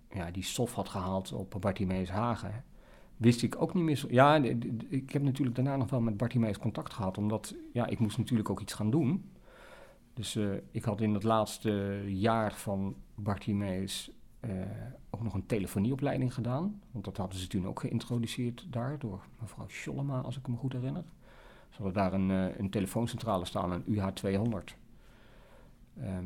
ja, 0.09 0.31
die 0.31 0.43
stof 0.43 0.73
had 0.73 0.89
gehaald 0.89 1.31
op 1.31 1.55
Bartimeus 1.59 2.09
Hagen, 2.09 2.63
wist 3.17 3.43
ik 3.43 3.61
ook 3.61 3.73
niet 3.73 3.83
meer 3.83 3.95
zo... 3.95 4.07
Ja, 4.09 4.35
ik 4.89 5.13
heb 5.13 5.21
natuurlijk 5.21 5.55
daarna 5.55 5.75
nog 5.75 5.89
wel 5.89 6.01
met 6.01 6.17
Bartimeus 6.17 6.57
contact 6.57 6.93
gehad, 6.93 7.17
omdat 7.17 7.55
ja, 7.73 7.87
ik 7.87 7.99
moest 7.99 8.17
natuurlijk 8.17 8.49
ook 8.49 8.59
iets 8.59 8.73
gaan 8.73 8.91
doen. 8.91 9.31
Dus 10.13 10.35
eh, 10.35 10.45
ik 10.71 10.83
had 10.83 11.01
in 11.01 11.13
het 11.13 11.23
laatste 11.23 12.03
jaar 12.07 12.53
van 12.53 12.95
Bartimeus 13.15 14.11
eh, 14.39 14.51
ook 15.09 15.23
nog 15.23 15.33
een 15.33 15.45
telefonieopleiding 15.45 16.33
gedaan. 16.33 16.81
Want 16.91 17.05
dat 17.05 17.17
hadden 17.17 17.39
ze 17.39 17.47
toen 17.47 17.67
ook 17.67 17.79
geïntroduceerd 17.79 18.67
daar 18.69 18.99
door 18.99 19.25
mevrouw 19.39 19.67
Schollema, 19.67 20.19
als 20.19 20.37
ik 20.37 20.47
me 20.47 20.55
goed 20.55 20.73
herinner. 20.73 21.03
Ze 21.69 21.81
hadden 21.81 21.93
daar 21.93 22.13
een, 22.13 22.31
eh, 22.31 22.59
een 22.59 22.69
telefooncentrale 22.69 23.45
staan, 23.45 23.71
een 23.71 23.83
UH200. 23.85 24.75
Ehm, 25.99 26.25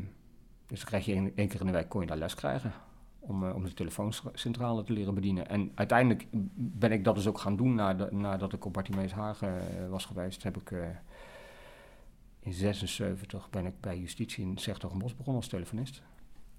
dus 0.66 0.80
dan 0.80 0.88
krijg 0.88 1.06
je 1.06 1.14
één 1.14 1.48
keer 1.48 1.60
in 1.60 1.66
de 1.66 1.72
week 1.72 1.90
kon 1.90 2.02
je 2.02 2.08
daar 2.08 2.18
les 2.18 2.36
krijgen 2.36 2.74
om, 3.28 3.44
eh, 3.44 3.56
om 3.56 3.64
de 3.64 3.74
telefooncentrale 3.74 4.84
te 4.84 4.94
leren 4.94 5.14
bedienen. 5.14 5.50
En 5.50 5.72
uiteindelijk 5.76 6.28
ben 6.56 6.92
ik 6.92 7.04
dat 7.04 7.16
dus 7.16 7.28
ook 7.28 7.38
gaan 7.38 7.56
doen 7.56 7.76
nadat, 8.12 8.54
ik 8.54 8.66
op 8.66 8.74
Bartimeus 8.74 9.12
Hagen 9.12 9.60
eh, 9.60 9.90
was 9.90 10.06
geweest. 10.06 10.44
Heb 10.44 10.58
ik 10.58 10.72
eh, 10.72 10.88
in 12.40 12.54
76 12.54 13.50
ben 13.50 13.66
ik 13.66 13.82
bij 13.82 14.00
justitie 14.00 14.46
in 14.46 14.58
Zegtogenbos 14.58 15.16
begonnen 15.16 15.42
als 15.42 15.52
telefonist. 15.52 16.02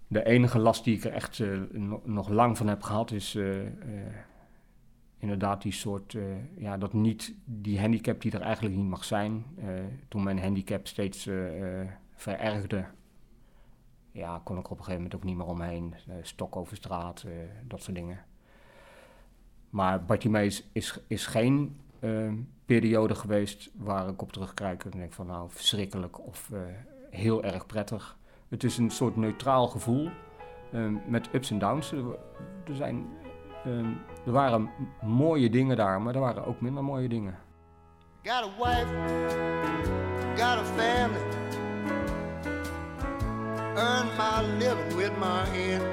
De 0.07 0.25
enige 0.25 0.59
last 0.59 0.85
die 0.85 0.97
ik 0.97 1.05
er 1.05 1.13
echt 1.13 1.43
no- 1.73 2.03
nog 2.05 2.29
lang 2.29 2.57
van 2.57 2.69
heb 2.69 2.83
gehad 2.83 3.11
is 3.11 3.39
inderdaad 5.19 5.63
die 5.63 5.73
soort, 5.73 6.17
ja, 6.57 6.79
dat 6.79 6.93
niet 6.93 7.35
die 7.45 7.81
handicap 7.81 8.21
die 8.21 8.33
er 8.33 8.41
eigenlijk 8.41 8.77
niet 8.77 8.89
mag 8.89 9.05
zijn. 9.05 9.45
Toen 10.09 10.23
mijn 10.23 10.39
handicap 10.39 10.87
steeds 10.87 11.29
verergerde, 12.15 12.85
ja, 14.19 14.41
kon 14.45 14.59
ik 14.59 14.65
er 14.65 14.71
op 14.71 14.79
een 14.79 14.85
gegeven 14.85 15.03
moment 15.03 15.15
ook 15.15 15.25
niet 15.25 15.37
meer 15.37 15.47
omheen. 15.47 15.95
Eh, 16.09 16.15
stok 16.23 16.57
over 16.57 16.77
straat, 16.77 17.23
eh, 17.23 17.33
dat 17.65 17.83
soort 17.83 17.97
dingen. 17.97 18.25
Maar 19.71 20.05
Bartimeus 20.05 20.69
is, 20.73 21.01
is 21.07 21.27
geen 21.27 21.81
eh, 22.01 22.33
periode 22.65 23.15
geweest 23.15 23.71
waar 23.75 24.09
ik 24.09 24.23
op 24.23 24.33
terugkijk 24.33 24.85
en 24.85 24.91
denk 24.91 25.13
van 25.13 25.27
nou 25.27 25.51
verschrikkelijk 25.51 26.27
of 26.27 26.51
heel 27.11 27.43
erg 27.43 27.67
prettig. 27.67 28.19
Het 28.49 28.65
is 28.65 28.79
een 28.79 28.91
soort 28.91 29.17
neutraal 29.17 29.69
gevoel 29.69 30.11
met 31.07 31.29
ups 31.33 31.51
en 31.51 31.59
downs. 31.59 31.93
Er, 31.93 32.19
er 34.25 34.33
waren 34.33 34.71
mooie 35.03 35.51
dingen 35.51 35.77
daar, 35.77 36.03
maar 36.03 36.15
er 36.15 36.21
waren 36.21 36.47
ook 36.47 36.61
minder 36.61 36.85
mooie 36.85 37.09
dingen. 37.09 37.39
Got 38.23 38.45
a 38.45 38.51
wife, 38.59 38.89
got 40.37 40.59
a 40.59 40.65
family. 40.65 41.68
Earn 43.81 44.09
my 44.17 44.43
living 44.59 44.97
with 44.97 45.17
my 45.19 45.45
hand. 45.47 45.85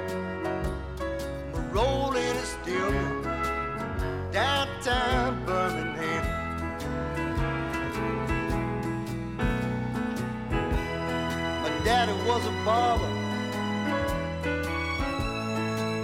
My 1.52 1.60
rolling 1.70 2.34
is 2.42 2.48
still 2.60 2.90
downtown 4.32 5.44
Birmingham. 5.46 6.24
My 11.62 11.70
daddy 11.84 12.12
was 12.26 12.44
a 12.44 12.54
barber, 12.64 13.12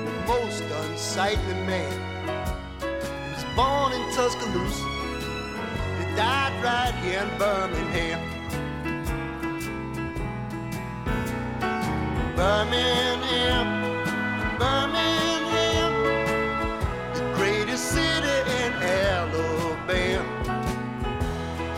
the 0.04 0.12
most 0.28 0.62
unsightly 0.62 1.54
man. 1.66 1.98
He 2.78 3.32
was 3.34 3.44
born 3.56 3.92
in 3.92 4.02
Tuscaloosa. 4.14 4.86
He 5.98 6.04
died 6.14 6.54
right 6.62 6.94
here 7.02 7.22
in 7.22 7.38
Birmingham. 7.38 8.41
Birmingham, 12.42 13.68
Birmingham, 14.58 15.92
the 17.14 17.22
greatest 17.36 17.84
city 17.92 18.36
in 18.64 18.72
Alabama. 18.82 20.26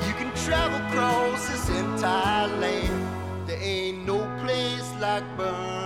You 0.07 0.15
can 0.15 0.33
travel 0.47 0.81
across 0.87 1.47
this 1.49 1.69
entire 1.69 2.49
land. 2.63 3.47
There 3.47 3.61
ain't 3.61 4.07
no 4.07 4.21
place 4.43 4.91
like 5.03 5.25
Birmingham. 5.37 5.84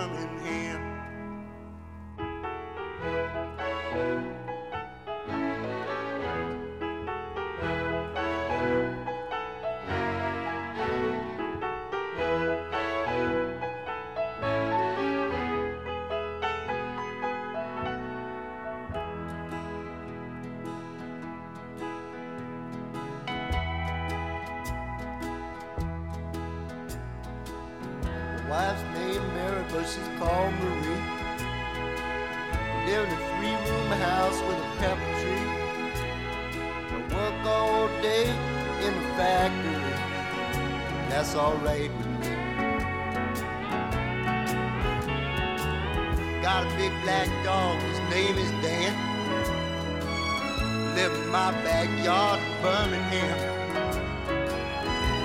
But 29.70 29.84
she's 29.84 30.08
called 30.18 30.52
Marie. 30.54 31.02
Live 32.86 33.04
in 33.04 33.12
a 33.12 33.20
three-room 33.36 33.90
house 34.00 34.38
with 34.46 34.56
a 34.56 34.70
pepper 34.78 35.12
tree. 35.20 35.46
I 36.90 36.98
work 37.12 37.38
all 37.46 37.88
day 38.00 38.26
in 38.86 38.92
the 38.94 39.04
factory. 39.16 39.78
That's 41.10 41.34
alright 41.34 41.90
with 41.96 42.06
me. 42.06 42.28
Got 46.42 46.66
a 46.66 46.76
big 46.76 46.92
black 47.02 47.28
dog, 47.44 47.78
his 47.82 48.00
name 48.10 48.36
is 48.38 48.50
Dan. 48.62 48.94
Live 50.94 51.12
in 51.12 51.28
my 51.28 51.50
backyard 51.62 52.40
in 52.40 52.62
Birmingham. 52.62 53.38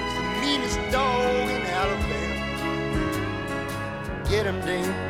It's 0.05 0.15
the 0.17 0.23
meanest 0.41 0.79
dog 0.91 1.42
hit 4.43 4.53
him, 4.53 4.61
ding 4.65 5.02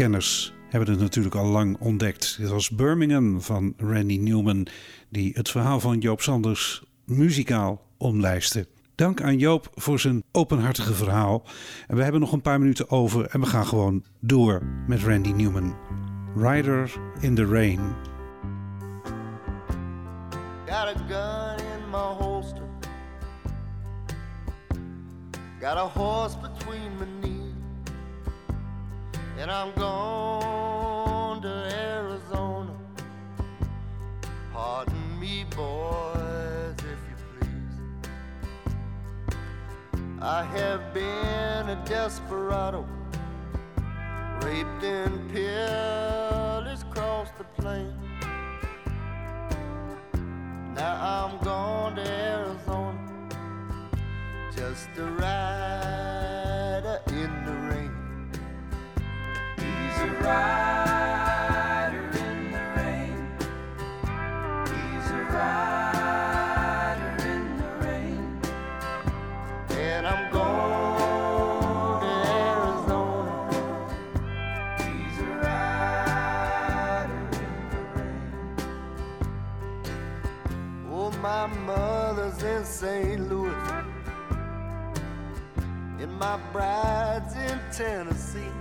kenners 0.00 0.52
hebben 0.68 0.90
het 0.90 1.00
natuurlijk 1.00 1.34
al 1.34 1.46
lang 1.46 1.76
ontdekt. 1.80 2.36
Dit 2.38 2.48
was 2.48 2.70
Birmingham 2.70 3.42
van 3.42 3.74
Randy 3.76 4.18
Newman, 4.18 4.66
die 5.08 5.32
het 5.34 5.50
verhaal 5.50 5.80
van 5.80 5.98
Joop 5.98 6.20
Sanders 6.20 6.82
muzikaal 7.04 7.86
omlijstte. 7.96 8.66
Dank 8.94 9.22
aan 9.22 9.38
Joop 9.38 9.70
voor 9.74 10.00
zijn 10.00 10.22
openhartige 10.32 10.94
verhaal. 10.94 11.44
En 11.86 11.96
we 11.96 12.02
hebben 12.02 12.20
nog 12.20 12.32
een 12.32 12.40
paar 12.40 12.58
minuten 12.58 12.90
over 12.90 13.26
en 13.26 13.40
we 13.40 13.46
gaan 13.46 13.66
gewoon 13.66 14.04
door 14.20 14.62
met 14.86 15.02
Randy 15.02 15.30
Newman. 15.30 15.76
Rider 16.36 16.92
in 17.20 17.34
the 17.34 17.46
Rain. 17.46 17.80
Got 20.66 20.86
a 20.86 20.94
gun 21.08 21.66
in 21.66 21.90
my 21.90 22.14
holster. 22.18 22.64
Got 25.60 25.76
a 25.76 25.88
horse 26.00 26.36
between 26.38 26.90
my 26.98 27.06
knees. 27.20 27.29
And 29.40 29.50
I'm 29.50 29.72
gone 29.72 31.40
to 31.40 31.48
Arizona. 31.48 32.76
Pardon 34.52 35.18
me, 35.18 35.46
boys, 35.56 36.76
if 36.76 37.00
you 37.08 37.16
please. 37.40 37.78
I 40.20 40.44
have 40.44 40.92
been 40.92 41.70
a 41.70 41.82
desperado. 41.86 42.86
Raped 44.42 44.84
and 44.84 45.30
pillaged 45.32 46.82
across 46.82 47.30
the 47.38 47.44
plain. 47.56 47.94
Now 50.74 51.30
I'm 51.32 51.42
going 51.42 51.96
to 51.96 52.06
Arizona 52.06 52.98
just 54.54 54.90
a 54.98 55.06
rider 55.06 56.49
St. 82.80 83.28
Louis. 83.28 83.52
And 86.00 86.12
my 86.18 86.38
bride's 86.50 87.34
in 87.34 87.60
Tennessee. 87.70 88.59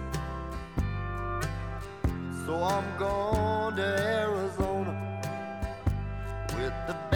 So 2.49 2.63
I'm 2.63 2.97
going 2.97 3.75
to 3.75 3.83
Arizona 3.83 4.93
with 6.55 6.73
the 6.87 7.08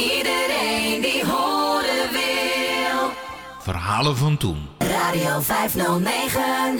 iedereen 0.00 1.00
die 1.00 1.24
horen 1.26 2.10
wil. 2.12 3.10
Verhalen 3.60 4.16
van 4.16 4.36
toen. 4.36 4.68
Radio 4.78 5.40
509. 5.40 6.78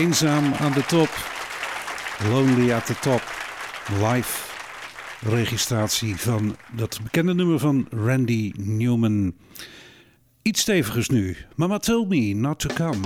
Eenzaam 0.00 0.52
aan 0.54 0.72
de 0.72 0.86
top. 0.86 1.08
Lonely 2.28 2.72
at 2.72 2.86
the 2.86 2.94
top. 3.00 3.22
Live 4.02 4.48
registratie 5.20 6.16
van 6.16 6.56
dat 6.72 7.00
bekende 7.02 7.34
nummer 7.34 7.58
van 7.58 7.86
Randy 7.90 8.52
Newman. 8.56 9.34
Iets 10.42 10.60
stevigers 10.60 11.08
nu. 11.08 11.36
Mama 11.56 11.78
told 11.78 12.08
me 12.08 12.34
not 12.34 12.58
to 12.58 12.68
come. 12.74 13.00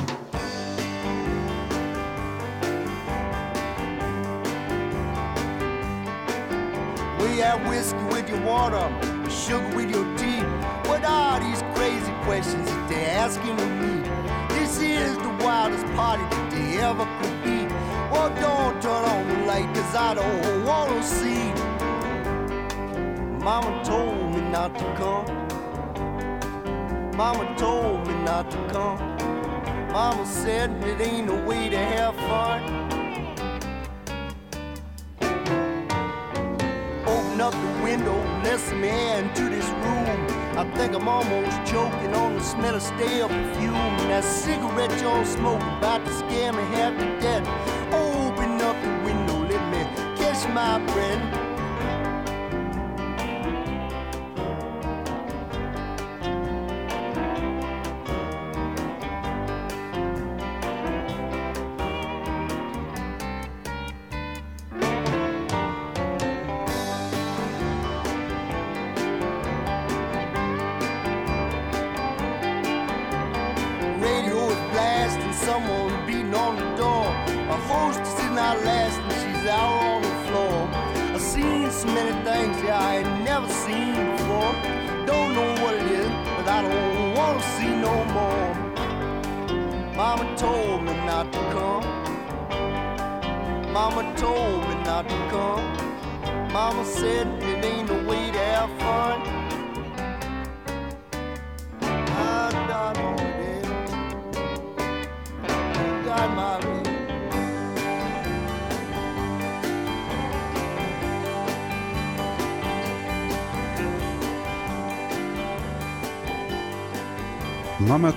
We 7.19 7.43
have 7.43 7.69
whiskey 7.69 8.05
with 8.11 8.29
your 8.29 8.43
water, 8.45 8.89
sugar 9.31 9.77
with 9.77 9.91
your 9.91 10.17
tea. 10.17 10.43
What 10.83 11.05
are 11.05 11.45
these 11.45 11.63
crazy 11.75 12.13
questions 12.25 12.69
that 12.69 12.89
they're 12.89 13.19
asking 13.25 13.59
of 13.59 13.71
me? 13.81 14.03
This 14.49 14.79
is 14.79 15.17
the 15.17 15.45
wildest 15.45 15.87
party 15.95 16.44
they 16.55 16.79
ever 16.79 17.07
could 17.21 17.45
be. 17.45 17.67
Well, 18.11 18.31
don't 18.41 18.81
turn 18.81 19.05
on 19.15 19.29
the 19.29 19.47
light, 19.47 19.75
cause 19.75 19.95
I 19.95 20.15
don't 20.15 20.65
wanna 20.65 21.03
see. 21.03 21.53
Mama 23.43 23.83
told 23.85 24.35
me 24.35 24.41
not 24.51 24.79
to 24.79 24.85
come. 25.01 25.27
Mama 27.17 27.55
told 27.57 28.07
me 28.07 28.15
not 28.25 28.51
to 28.51 28.59
come. 28.69 28.99
Mama 29.93 30.27
said 30.27 30.71
it 30.85 31.01
ain't 31.01 31.29
a 31.31 31.37
way 31.47 31.69
to 31.69 31.79
have 31.79 32.17
fun. 32.17 32.84
Open 37.35 37.47
up 37.47 37.53
the 37.53 37.82
window, 37.82 38.16
let 38.45 38.61
some 38.61 38.85
air 38.85 39.18
into 39.18 39.49
this 39.51 39.68
room. 39.68 40.57
I 40.57 40.70
think 40.76 40.95
I'm 40.95 41.09
almost 41.09 41.51
choking 41.66 42.14
on 42.14 42.37
the 42.37 42.41
smell 42.41 42.76
of 42.76 42.82
stale 42.82 43.26
perfume. 43.26 43.74
That 44.07 44.22
cigarette 44.22 44.93
you're 45.03 45.24
smoking 45.24 45.66
about 45.78 46.05
to 46.05 46.12
scare 46.12 46.53
me 46.53 46.62
half 46.76 46.97
to 46.97 47.07
death. 47.18 47.43
Open 47.93 48.61
up 48.62 48.80
the 48.85 48.91
window, 49.05 49.49
let 49.49 49.64
me 49.72 49.82
catch 50.16 50.47
my 50.55 50.78
breath. 50.78 51.14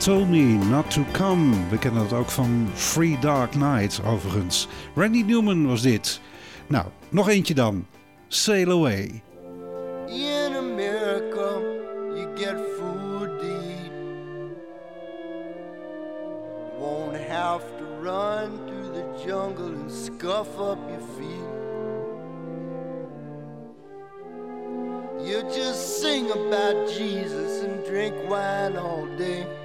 Told 0.08 0.30
Me 0.30 0.44
Not 0.44 0.92
To 0.92 1.04
Come. 1.12 1.70
We 1.70 1.78
kennen 1.78 2.10
dat 2.10 2.20
ook 2.20 2.30
van 2.30 2.70
Free 2.74 3.20
Dark 3.20 3.56
Night 3.56 4.02
overigens. 4.06 4.68
Randy 4.96 5.22
Newman 5.22 5.68
was 5.68 5.82
dit. 5.82 6.22
Nou, 6.68 6.86
nog 7.10 7.30
eentje 7.30 7.54
dan. 7.54 7.86
Sail 8.28 8.72
Away. 8.72 9.22
In 10.08 10.56
America, 10.56 11.60
you 12.16 12.28
get 12.36 12.56
food 12.78 13.40
to 13.40 13.46
eat. 13.46 13.92
Won't 16.80 17.18
have 17.28 17.64
to 17.78 17.86
run 18.02 18.50
through 18.66 18.94
the 18.94 19.26
jungle 19.26 19.74
and 19.82 19.92
scuff 19.92 20.58
up 20.60 20.80
your 20.90 21.04
feet. 21.18 21.48
You 25.28 25.44
just 25.54 26.00
sing 26.02 26.32
about 26.32 26.90
Jesus 26.98 27.64
and 27.64 27.86
drink 27.86 28.16
wine 28.30 28.78
all 28.78 29.08
day. 29.18 29.57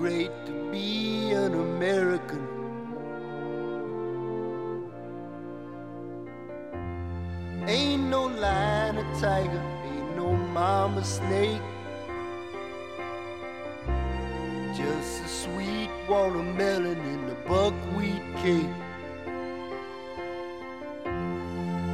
Great 0.00 0.30
to 0.46 0.52
be 0.72 1.30
an 1.32 1.52
American. 1.52 2.40
Ain't 7.66 8.04
no 8.04 8.22
lion 8.24 8.96
or 8.96 9.20
tiger, 9.20 9.62
ain't 9.84 10.16
no 10.16 10.32
mama 10.32 11.04
snake. 11.04 11.60
Just 14.74 15.22
a 15.22 15.28
sweet 15.28 15.90
watermelon 16.08 16.98
in 16.98 17.26
the 17.26 17.34
buckwheat 17.46 18.22
cake. 18.42 18.76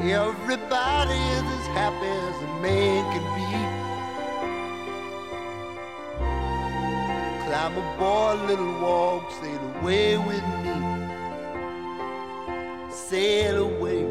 Everybody 0.01 1.21
is 1.39 1.47
as 1.59 1.67
happy 1.75 2.13
as 2.29 2.39
a 2.45 2.63
man 2.63 3.03
can 3.13 3.27
be. 3.35 3.76
Climb 7.57 7.75
boy, 7.99 8.35
little 8.49 8.81
walk, 8.83 9.31
sail 9.41 9.63
away 9.81 10.19
with 10.19 10.45
me. 10.63 10.77
Sail 12.91 13.57
away, 13.65 14.05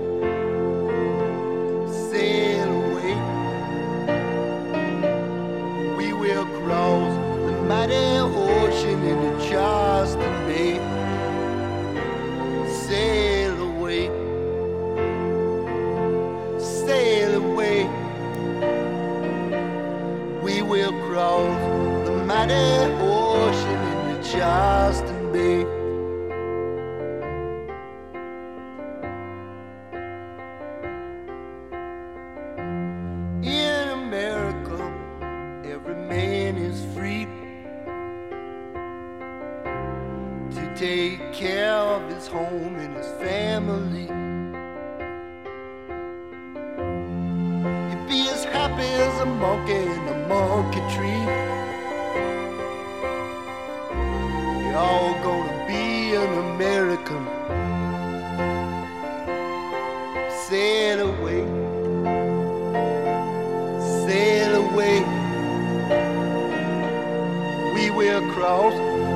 will 68.45 68.69
cross 68.69 68.73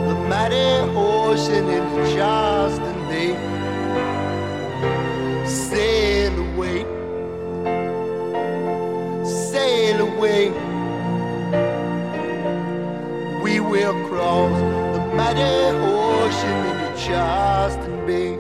the 0.08 0.16
mighty 0.28 0.70
ocean 0.98 1.70
into 1.70 2.16
Charleston 2.16 3.08
Bay. 3.10 3.36
Sail 5.46 6.34
away 6.40 6.86
sail 9.24 10.02
away. 10.02 10.50
We 13.44 13.60
will 13.60 13.94
cross 14.08 14.60
the 14.96 15.02
mighty 15.16 15.42
ocean 15.42 16.58
into 16.70 16.90
Charleston 17.06 18.06
Bay. 18.08 18.38